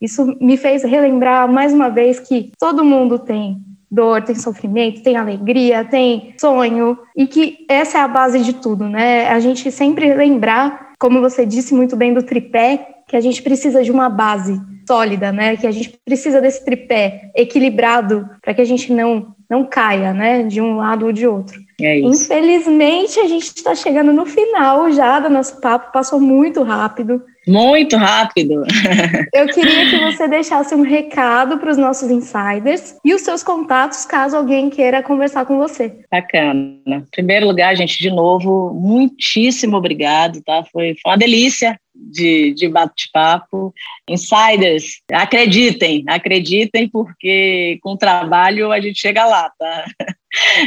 Isso 0.00 0.36
me 0.40 0.56
fez 0.56 0.82
relembrar 0.82 1.50
mais 1.50 1.72
uma 1.72 1.88
vez 1.88 2.20
que 2.20 2.52
todo 2.58 2.84
mundo 2.84 3.18
tem 3.18 3.56
dor, 3.90 4.22
tem 4.22 4.34
sofrimento, 4.34 5.02
tem 5.02 5.16
alegria, 5.16 5.84
tem 5.84 6.34
sonho, 6.38 6.98
e 7.16 7.26
que 7.26 7.64
essa 7.68 7.98
é 7.98 8.00
a 8.02 8.08
base 8.08 8.40
de 8.40 8.52
tudo, 8.52 8.88
né? 8.88 9.28
A 9.28 9.40
gente 9.40 9.70
sempre 9.70 10.12
lembrar, 10.12 10.92
como 10.98 11.20
você 11.20 11.46
disse 11.46 11.72
muito 11.74 11.96
bem 11.96 12.12
do 12.12 12.22
tripé, 12.22 12.96
que 13.08 13.16
a 13.16 13.20
gente 13.20 13.42
precisa 13.42 13.82
de 13.82 13.90
uma 13.90 14.10
base 14.10 14.60
sólida, 14.86 15.32
né? 15.32 15.56
Que 15.56 15.66
a 15.66 15.70
gente 15.70 15.98
precisa 16.04 16.40
desse 16.40 16.64
tripé 16.64 17.30
equilibrado 17.34 18.28
para 18.42 18.52
que 18.52 18.60
a 18.60 18.64
gente 18.64 18.92
não 18.92 19.34
não 19.48 19.64
caia, 19.64 20.12
né? 20.12 20.42
De 20.42 20.60
um 20.60 20.76
lado 20.76 21.06
ou 21.06 21.12
de 21.12 21.26
outro. 21.26 21.65
É 21.80 21.98
Infelizmente, 21.98 23.20
a 23.20 23.28
gente 23.28 23.44
está 23.54 23.74
chegando 23.74 24.12
no 24.12 24.24
final 24.24 24.90
já 24.90 25.20
do 25.20 25.28
nosso 25.28 25.60
papo, 25.60 25.92
passou 25.92 26.18
muito 26.18 26.62
rápido. 26.62 27.22
Muito 27.46 27.96
rápido. 27.96 28.64
Eu 29.32 29.46
queria 29.46 29.88
que 29.88 29.98
você 30.00 30.26
deixasse 30.26 30.74
um 30.74 30.82
recado 30.82 31.58
para 31.58 31.70
os 31.70 31.76
nossos 31.76 32.10
insiders 32.10 32.96
e 33.04 33.14
os 33.14 33.22
seus 33.22 33.42
contatos, 33.42 34.04
caso 34.04 34.36
alguém 34.36 34.68
queira 34.68 35.02
conversar 35.02 35.46
com 35.46 35.56
você. 35.56 36.00
Bacana. 36.10 36.80
Em 36.86 37.10
primeiro 37.10 37.46
lugar, 37.46 37.76
gente, 37.76 37.98
de 37.98 38.10
novo, 38.10 38.74
muitíssimo 38.74 39.76
obrigado, 39.76 40.42
tá? 40.42 40.64
Foi, 40.72 40.96
foi 41.00 41.12
uma 41.12 41.18
delícia 41.18 41.78
de, 41.94 42.52
de 42.52 42.68
bate-papo. 42.68 43.72
Insiders, 44.08 45.00
acreditem, 45.12 46.04
acreditem, 46.06 46.88
porque 46.88 47.78
com 47.82 47.96
trabalho 47.96 48.72
a 48.72 48.80
gente 48.80 49.00
chega 49.00 49.24
lá, 49.24 49.50
tá? 49.58 49.84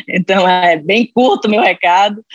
Então 0.08 0.50
é 0.50 0.78
bem 0.78 1.06
curto 1.13 1.46
o 1.46 1.52
meu 1.52 1.62
recado, 1.62 2.26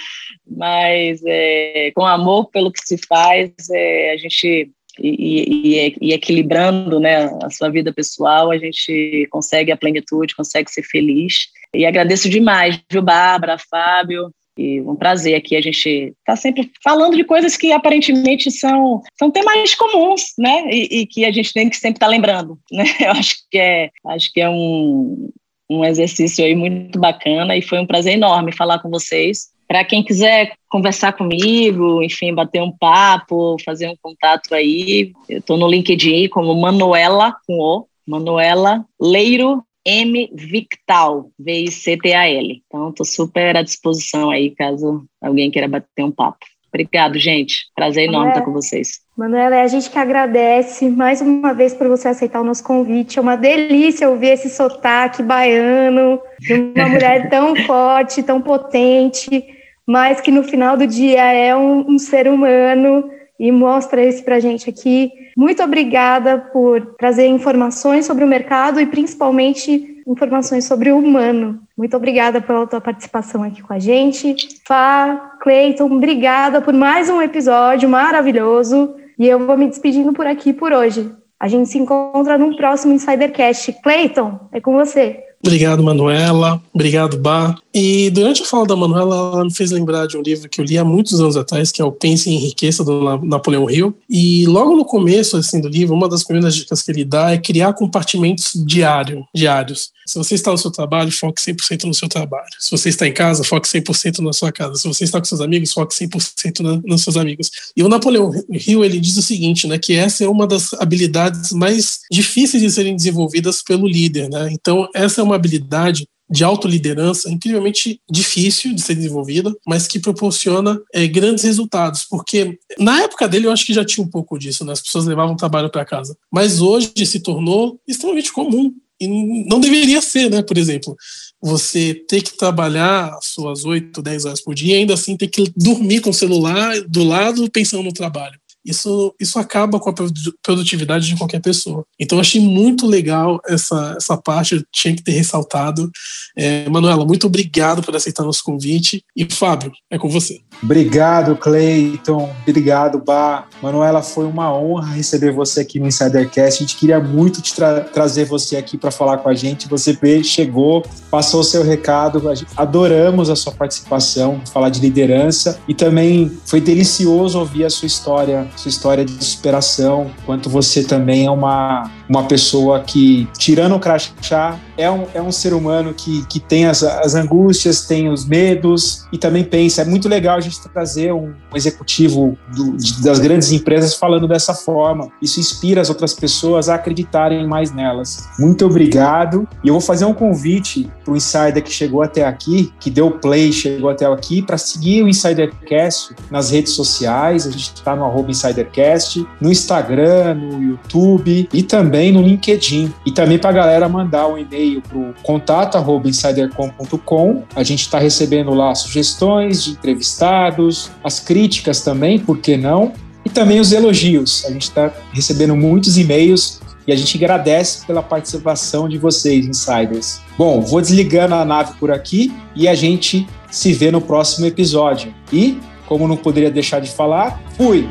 mas 0.46 1.20
é, 1.24 1.90
com 1.94 2.06
amor 2.06 2.50
pelo 2.50 2.72
que 2.72 2.80
se 2.80 2.98
faz, 2.98 3.50
é, 3.70 4.12
a 4.12 4.16
gente 4.16 4.70
e, 4.98 5.88
e, 5.88 5.96
e, 6.00 6.12
equilibrando 6.12 7.00
né, 7.00 7.28
a 7.42 7.50
sua 7.50 7.68
vida 7.68 7.92
pessoal, 7.92 8.50
a 8.50 8.58
gente 8.58 9.26
consegue 9.30 9.72
a 9.72 9.76
plenitude, 9.76 10.36
consegue 10.36 10.70
ser 10.70 10.82
feliz. 10.84 11.48
E 11.74 11.84
agradeço 11.84 12.28
demais, 12.28 12.80
viu, 12.88 13.02
Bárbara, 13.02 13.58
Fábio, 13.58 14.30
e 14.56 14.80
um 14.80 14.94
prazer 14.94 15.34
aqui 15.34 15.56
a 15.56 15.60
gente 15.60 16.14
está 16.18 16.36
sempre 16.36 16.70
falando 16.82 17.16
de 17.16 17.24
coisas 17.24 17.56
que 17.56 17.72
aparentemente 17.72 18.50
são, 18.52 19.02
são 19.18 19.30
temas 19.30 19.74
comuns, 19.74 20.26
né? 20.38 20.64
E, 20.70 21.00
e 21.00 21.06
que 21.06 21.24
a 21.24 21.32
gente 21.32 21.52
tem 21.52 21.68
que 21.68 21.76
sempre 21.76 21.96
estar 21.96 22.06
tá 22.06 22.10
lembrando, 22.10 22.58
né? 22.70 22.84
Eu 23.00 23.10
acho 23.10 23.34
que 23.50 23.58
é, 23.58 23.90
acho 24.06 24.32
que 24.32 24.40
é 24.40 24.48
um, 24.48 25.28
um 25.68 25.84
exercício 25.84 26.44
aí 26.44 26.54
muito 26.54 27.00
bacana 27.00 27.56
e 27.56 27.62
foi 27.62 27.80
um 27.80 27.86
prazer 27.86 28.14
enorme 28.14 28.52
falar 28.52 28.78
com 28.78 28.88
vocês. 28.88 29.53
Para 29.74 29.84
quem 29.84 30.04
quiser 30.04 30.52
conversar 30.68 31.14
comigo, 31.14 32.00
enfim, 32.00 32.32
bater 32.32 32.62
um 32.62 32.70
papo, 32.70 33.56
fazer 33.64 33.88
um 33.88 33.96
contato 34.00 34.54
aí, 34.54 35.10
eu 35.28 35.40
estou 35.40 35.56
no 35.56 35.66
LinkedIn 35.66 36.28
como 36.28 36.54
Manuela 36.54 37.34
com 37.44 37.58
O, 37.58 37.86
Manuela 38.06 38.84
Leiro 39.02 39.64
M 39.84 40.30
Victal, 40.32 41.28
V-I-C-T-A-L. 41.36 42.62
Então, 42.68 42.90
estou 42.90 43.04
super 43.04 43.56
à 43.56 43.62
disposição 43.62 44.30
aí, 44.30 44.52
caso 44.52 45.04
alguém 45.20 45.50
queira 45.50 45.66
bater 45.66 46.04
um 46.04 46.12
papo. 46.12 46.46
Obrigado, 46.68 47.18
gente. 47.18 47.66
Prazer 47.74 48.08
enorme 48.08 48.28
estar 48.28 48.42
com 48.42 48.52
vocês. 48.52 49.00
Manuela, 49.16 49.56
é 49.56 49.62
a 49.62 49.66
gente 49.66 49.90
que 49.90 49.98
agradece 49.98 50.88
mais 50.88 51.20
uma 51.20 51.52
vez 51.52 51.74
por 51.74 51.88
você 51.88 52.06
aceitar 52.06 52.40
o 52.40 52.44
nosso 52.44 52.62
convite. 52.62 53.18
É 53.18 53.22
uma 53.22 53.36
delícia 53.36 54.08
ouvir 54.08 54.28
esse 54.28 54.48
sotaque 54.50 55.20
baiano 55.20 56.20
de 56.38 56.52
uma 56.54 56.88
mulher 56.88 57.28
tão 57.28 57.56
forte, 57.64 58.22
tão 58.22 58.40
potente, 58.40 59.44
mas 59.86 60.20
que 60.20 60.30
no 60.30 60.42
final 60.42 60.76
do 60.76 60.86
dia 60.86 61.22
é 61.32 61.54
um, 61.54 61.92
um 61.92 61.98
ser 61.98 62.28
humano 62.28 63.10
e 63.38 63.50
mostra 63.50 64.04
isso 64.04 64.22
para 64.24 64.36
a 64.36 64.40
gente 64.40 64.70
aqui. 64.70 65.10
Muito 65.36 65.62
obrigada 65.62 66.38
por 66.38 66.94
trazer 66.98 67.26
informações 67.26 68.06
sobre 68.06 68.24
o 68.24 68.28
mercado 68.28 68.80
e 68.80 68.86
principalmente 68.86 70.02
informações 70.06 70.64
sobre 70.64 70.92
o 70.92 70.98
humano. 70.98 71.60
Muito 71.76 71.96
obrigada 71.96 72.40
pela 72.40 72.66
tua 72.66 72.80
participação 72.80 73.42
aqui 73.42 73.62
com 73.62 73.72
a 73.72 73.78
gente. 73.78 74.36
Fá, 74.66 75.36
Cleiton, 75.40 75.86
obrigada 75.86 76.60
por 76.60 76.72
mais 76.72 77.08
um 77.08 77.20
episódio 77.20 77.88
maravilhoso. 77.88 78.94
E 79.18 79.26
eu 79.26 79.44
vou 79.44 79.56
me 79.56 79.68
despedindo 79.68 80.12
por 80.12 80.26
aqui 80.26 80.52
por 80.52 80.72
hoje. 80.72 81.10
A 81.38 81.48
gente 81.48 81.68
se 81.68 81.78
encontra 81.78 82.38
num 82.38 82.56
próximo 82.56 82.94
Insidercast. 82.94 83.72
Cleiton, 83.82 84.40
é 84.52 84.60
com 84.60 84.72
você. 84.72 85.20
Obrigado, 85.44 85.82
Manuela. 85.82 86.60
Obrigado, 86.72 87.18
Bar. 87.18 87.63
E 87.74 88.08
durante 88.10 88.42
a 88.42 88.46
fala 88.46 88.64
da 88.64 88.76
Manuela, 88.76 89.16
ela 89.16 89.44
me 89.44 89.52
fez 89.52 89.72
lembrar 89.72 90.06
de 90.06 90.16
um 90.16 90.22
livro 90.22 90.48
que 90.48 90.60
eu 90.60 90.64
li 90.64 90.78
há 90.78 90.84
muitos 90.84 91.20
anos 91.20 91.36
atrás, 91.36 91.72
que 91.72 91.82
é 91.82 91.84
o 91.84 91.90
Pense 91.90 92.30
em 92.30 92.38
Riqueza, 92.38 92.84
do 92.84 93.18
Napoleão 93.18 93.68
Hill. 93.68 93.96
E 94.08 94.46
logo 94.46 94.76
no 94.76 94.84
começo 94.84 95.36
assim, 95.36 95.60
do 95.60 95.68
livro, 95.68 95.92
uma 95.92 96.08
das 96.08 96.22
primeiras 96.22 96.54
dicas 96.54 96.82
que 96.82 96.92
ele 96.92 97.04
dá 97.04 97.32
é 97.32 97.38
criar 97.38 97.72
compartimentos 97.72 98.52
diário, 98.64 99.26
diários. 99.34 99.90
Se 100.06 100.16
você 100.16 100.36
está 100.36 100.52
no 100.52 100.58
seu 100.58 100.70
trabalho, 100.70 101.10
foque 101.10 101.42
100% 101.42 101.84
no 101.84 101.94
seu 101.94 102.08
trabalho. 102.08 102.46
Se 102.60 102.70
você 102.70 102.90
está 102.90 103.08
em 103.08 103.12
casa, 103.12 103.42
foque 103.42 103.66
100% 103.66 104.20
na 104.20 104.32
sua 104.32 104.52
casa. 104.52 104.76
Se 104.76 104.86
você 104.86 105.02
está 105.02 105.18
com 105.18 105.24
seus 105.24 105.40
amigos, 105.40 105.72
foque 105.72 105.94
100% 105.94 106.60
na, 106.60 106.80
nos 106.84 107.02
seus 107.02 107.16
amigos. 107.16 107.50
E 107.76 107.82
o 107.82 107.88
Napoleão 107.88 108.30
Hill, 108.50 108.84
ele 108.84 109.00
diz 109.00 109.16
o 109.16 109.22
seguinte, 109.22 109.66
né, 109.66 109.78
que 109.78 109.94
essa 109.94 110.22
é 110.22 110.28
uma 110.28 110.46
das 110.46 110.74
habilidades 110.74 111.50
mais 111.50 112.00
difíceis 112.08 112.62
de 112.62 112.70
serem 112.70 112.94
desenvolvidas 112.94 113.62
pelo 113.62 113.88
líder, 113.88 114.28
né? 114.30 114.48
Então, 114.52 114.88
essa 114.94 115.20
é 115.20 115.24
uma 115.24 115.34
habilidade 115.34 116.06
de 116.30 116.42
autoliderança 116.42 117.30
incrivelmente 117.30 118.00
difícil 118.10 118.74
de 118.74 118.82
ser 118.82 118.94
desenvolvida, 118.94 119.54
mas 119.66 119.86
que 119.86 119.98
proporciona 119.98 120.80
é, 120.92 121.06
grandes 121.06 121.44
resultados, 121.44 122.04
porque 122.04 122.58
na 122.78 123.02
época 123.02 123.28
dele 123.28 123.46
eu 123.46 123.52
acho 123.52 123.66
que 123.66 123.74
já 123.74 123.84
tinha 123.84 124.04
um 124.04 124.10
pouco 124.10 124.38
disso, 124.38 124.64
né? 124.64 124.72
as 124.72 124.80
pessoas 124.80 125.04
levavam 125.04 125.36
trabalho 125.36 125.70
para 125.70 125.84
casa, 125.84 126.16
mas 126.32 126.60
hoje 126.60 126.92
se 127.06 127.20
tornou 127.20 127.78
extremamente 127.86 128.32
comum 128.32 128.72
e 129.00 129.08
não 129.48 129.60
deveria 129.60 130.00
ser, 130.00 130.30
né? 130.30 130.40
Por 130.40 130.56
exemplo, 130.56 130.96
você 131.42 131.94
ter 132.08 132.22
que 132.22 132.36
trabalhar 132.36 133.18
suas 133.20 133.64
8, 133.64 134.00
10 134.00 134.24
horas 134.24 134.40
por 134.40 134.54
dia 134.54 134.76
e 134.76 134.78
ainda 134.78 134.94
assim 134.94 135.16
ter 135.16 135.26
que 135.26 135.52
dormir 135.56 136.00
com 136.00 136.10
o 136.10 136.14
celular 136.14 136.80
do 136.82 137.02
lado 137.02 137.50
pensando 137.50 137.82
no 137.82 137.92
trabalho 137.92 138.38
isso, 138.64 139.14
isso 139.20 139.38
acaba 139.38 139.78
com 139.78 139.90
a 139.90 139.94
produtividade 140.42 141.06
de 141.06 141.16
qualquer 141.16 141.40
pessoa. 141.40 141.84
Então, 142.00 142.18
achei 142.18 142.40
muito 142.40 142.86
legal 142.86 143.40
essa, 143.46 143.94
essa 143.96 144.16
parte, 144.16 144.54
eu 144.54 144.64
tinha 144.72 144.94
que 144.94 145.02
ter 145.02 145.12
ressaltado. 145.12 145.90
É, 146.36 146.68
Manuela, 146.70 147.04
muito 147.04 147.26
obrigado 147.26 147.82
por 147.82 147.94
aceitar 147.94 148.24
nosso 148.24 148.42
convite. 148.42 149.04
E, 149.14 149.26
Fábio, 149.30 149.70
é 149.90 149.98
com 149.98 150.08
você. 150.08 150.40
Obrigado, 150.62 151.36
Cleiton. 151.36 152.34
Obrigado, 152.46 152.98
Bá. 152.98 153.46
Manuela, 153.62 154.02
foi 154.02 154.24
uma 154.24 154.56
honra 154.56 154.94
receber 154.94 155.32
você 155.32 155.60
aqui 155.60 155.78
no 155.78 155.86
Insidercast. 155.86 156.62
A 156.62 156.66
gente 156.66 156.76
queria 156.76 157.00
muito 157.00 157.42
te 157.42 157.54
tra 157.54 157.80
trazer 157.80 158.24
você 158.24 158.56
aqui 158.56 158.78
para 158.78 158.90
falar 158.90 159.18
com 159.18 159.28
a 159.28 159.34
gente. 159.34 159.68
Você 159.68 159.98
chegou, 160.22 160.82
passou 161.10 161.40
o 161.40 161.44
seu 161.44 161.62
recado. 161.62 162.22
adoramos 162.56 163.28
a 163.28 163.36
sua 163.36 163.52
participação, 163.52 164.40
falar 164.52 164.70
de 164.70 164.80
liderança. 164.80 165.60
E 165.68 165.74
também 165.74 166.30
foi 166.46 166.60
delicioso 166.60 167.38
ouvir 167.38 167.64
a 167.64 167.70
sua 167.70 167.86
história 167.86 168.48
sua 168.56 168.68
história 168.68 169.04
de 169.04 169.24
superação, 169.24 170.10
quanto 170.24 170.48
você 170.48 170.82
também 170.82 171.26
é 171.26 171.30
uma, 171.30 171.90
uma 172.08 172.24
pessoa 172.24 172.80
que, 172.80 173.28
tirando 173.38 173.74
o 173.74 173.80
crachá, 173.80 174.58
é 174.76 174.90
um, 174.90 175.06
é 175.14 175.22
um 175.22 175.32
ser 175.32 175.54
humano 175.54 175.94
que, 175.94 176.24
que 176.26 176.40
tem 176.40 176.66
as, 176.66 176.82
as 176.82 177.14
angústias, 177.14 177.86
tem 177.86 178.08
os 178.08 178.24
medos 178.24 179.06
e 179.12 179.18
também 179.18 179.44
pensa. 179.44 179.82
É 179.82 179.84
muito 179.84 180.08
legal 180.08 180.36
a 180.36 180.40
gente 180.40 180.60
trazer 180.68 181.12
um, 181.12 181.32
executivo 181.54 182.36
do, 182.54 182.76
das 183.02 183.18
grandes 183.18 183.52
empresas 183.52 183.94
falando 183.94 184.26
dessa 184.26 184.54
forma. 184.54 185.08
Isso 185.20 185.40
inspira 185.40 185.80
as 185.80 185.88
outras 185.88 186.12
pessoas 186.12 186.68
a 186.68 186.74
acreditarem 186.74 187.46
mais 187.46 187.72
nelas. 187.72 188.28
Muito 188.38 188.66
obrigado. 188.66 189.48
E 189.62 189.68
eu 189.68 189.74
vou 189.74 189.80
fazer 189.80 190.04
um 190.04 190.14
convite 190.14 190.90
para 191.04 191.12
o 191.12 191.16
Insider 191.16 191.62
que 191.62 191.70
chegou 191.70 192.02
até 192.02 192.24
aqui, 192.24 192.72
que 192.80 192.90
deu 192.90 193.10
play, 193.10 193.52
chegou 193.52 193.90
até 193.90 194.06
aqui, 194.06 194.42
para 194.42 194.58
seguir 194.58 195.02
o 195.02 195.08
Insidercast 195.08 196.14
nas 196.30 196.50
redes 196.50 196.72
sociais. 196.72 197.46
A 197.46 197.50
gente 197.50 197.74
está 197.74 197.94
no 197.94 198.04
arroba 198.04 198.30
InsiderCast, 198.44 199.26
no 199.40 199.50
Instagram, 199.50 200.34
no 200.34 200.62
YouTube 200.62 201.48
e 201.52 201.62
também 201.62 202.12
no 202.12 202.22
LinkedIn. 202.22 202.94
E 203.06 203.12
também 203.12 203.38
para 203.38 203.50
a 203.50 203.52
galera 203.52 203.86
mandar 203.88 204.26
um 204.28 204.38
e-mail 204.38 204.80
para 204.82 204.98
o 204.98 205.14
contato.insidercom.com. 205.22 207.44
A 207.54 207.62
gente 207.62 207.82
está 207.82 207.98
recebendo 207.98 208.52
lá 208.52 208.74
sugestões 208.74 209.62
de 209.64 209.70
entrevistados, 209.72 210.90
as 211.02 211.20
críticas 211.20 211.82
também, 211.82 212.18
por 212.18 212.38
que 212.38 212.56
não? 212.56 212.94
E 213.24 213.30
também 213.30 213.60
os 213.60 213.72
elogios. 213.72 214.44
A 214.46 214.50
gente 214.50 214.64
está 214.64 214.92
recebendo 215.12 215.54
muitos 215.56 215.96
e-mails 215.96 216.60
e 216.86 216.92
a 216.92 216.96
gente 216.96 217.16
agradece 217.16 217.86
pela 217.86 218.02
participação 218.02 218.86
de 218.88 218.98
vocês, 218.98 219.46
insiders. 219.46 220.20
Bom, 220.36 220.60
vou 220.60 220.82
desligando 220.82 221.34
a 221.34 221.42
nave 221.44 221.72
por 221.78 221.90
aqui 221.90 222.30
e 222.54 222.68
a 222.68 222.74
gente 222.74 223.26
se 223.50 223.72
vê 223.72 223.90
no 223.90 224.02
próximo 224.02 224.46
episódio. 224.46 225.14
E 225.32 225.58
como 225.86 226.08
não 226.08 226.16
poderia 226.16 226.50
deixar 226.50 226.80
de 226.80 226.90
falar, 226.90 227.40
fui! 227.56 227.88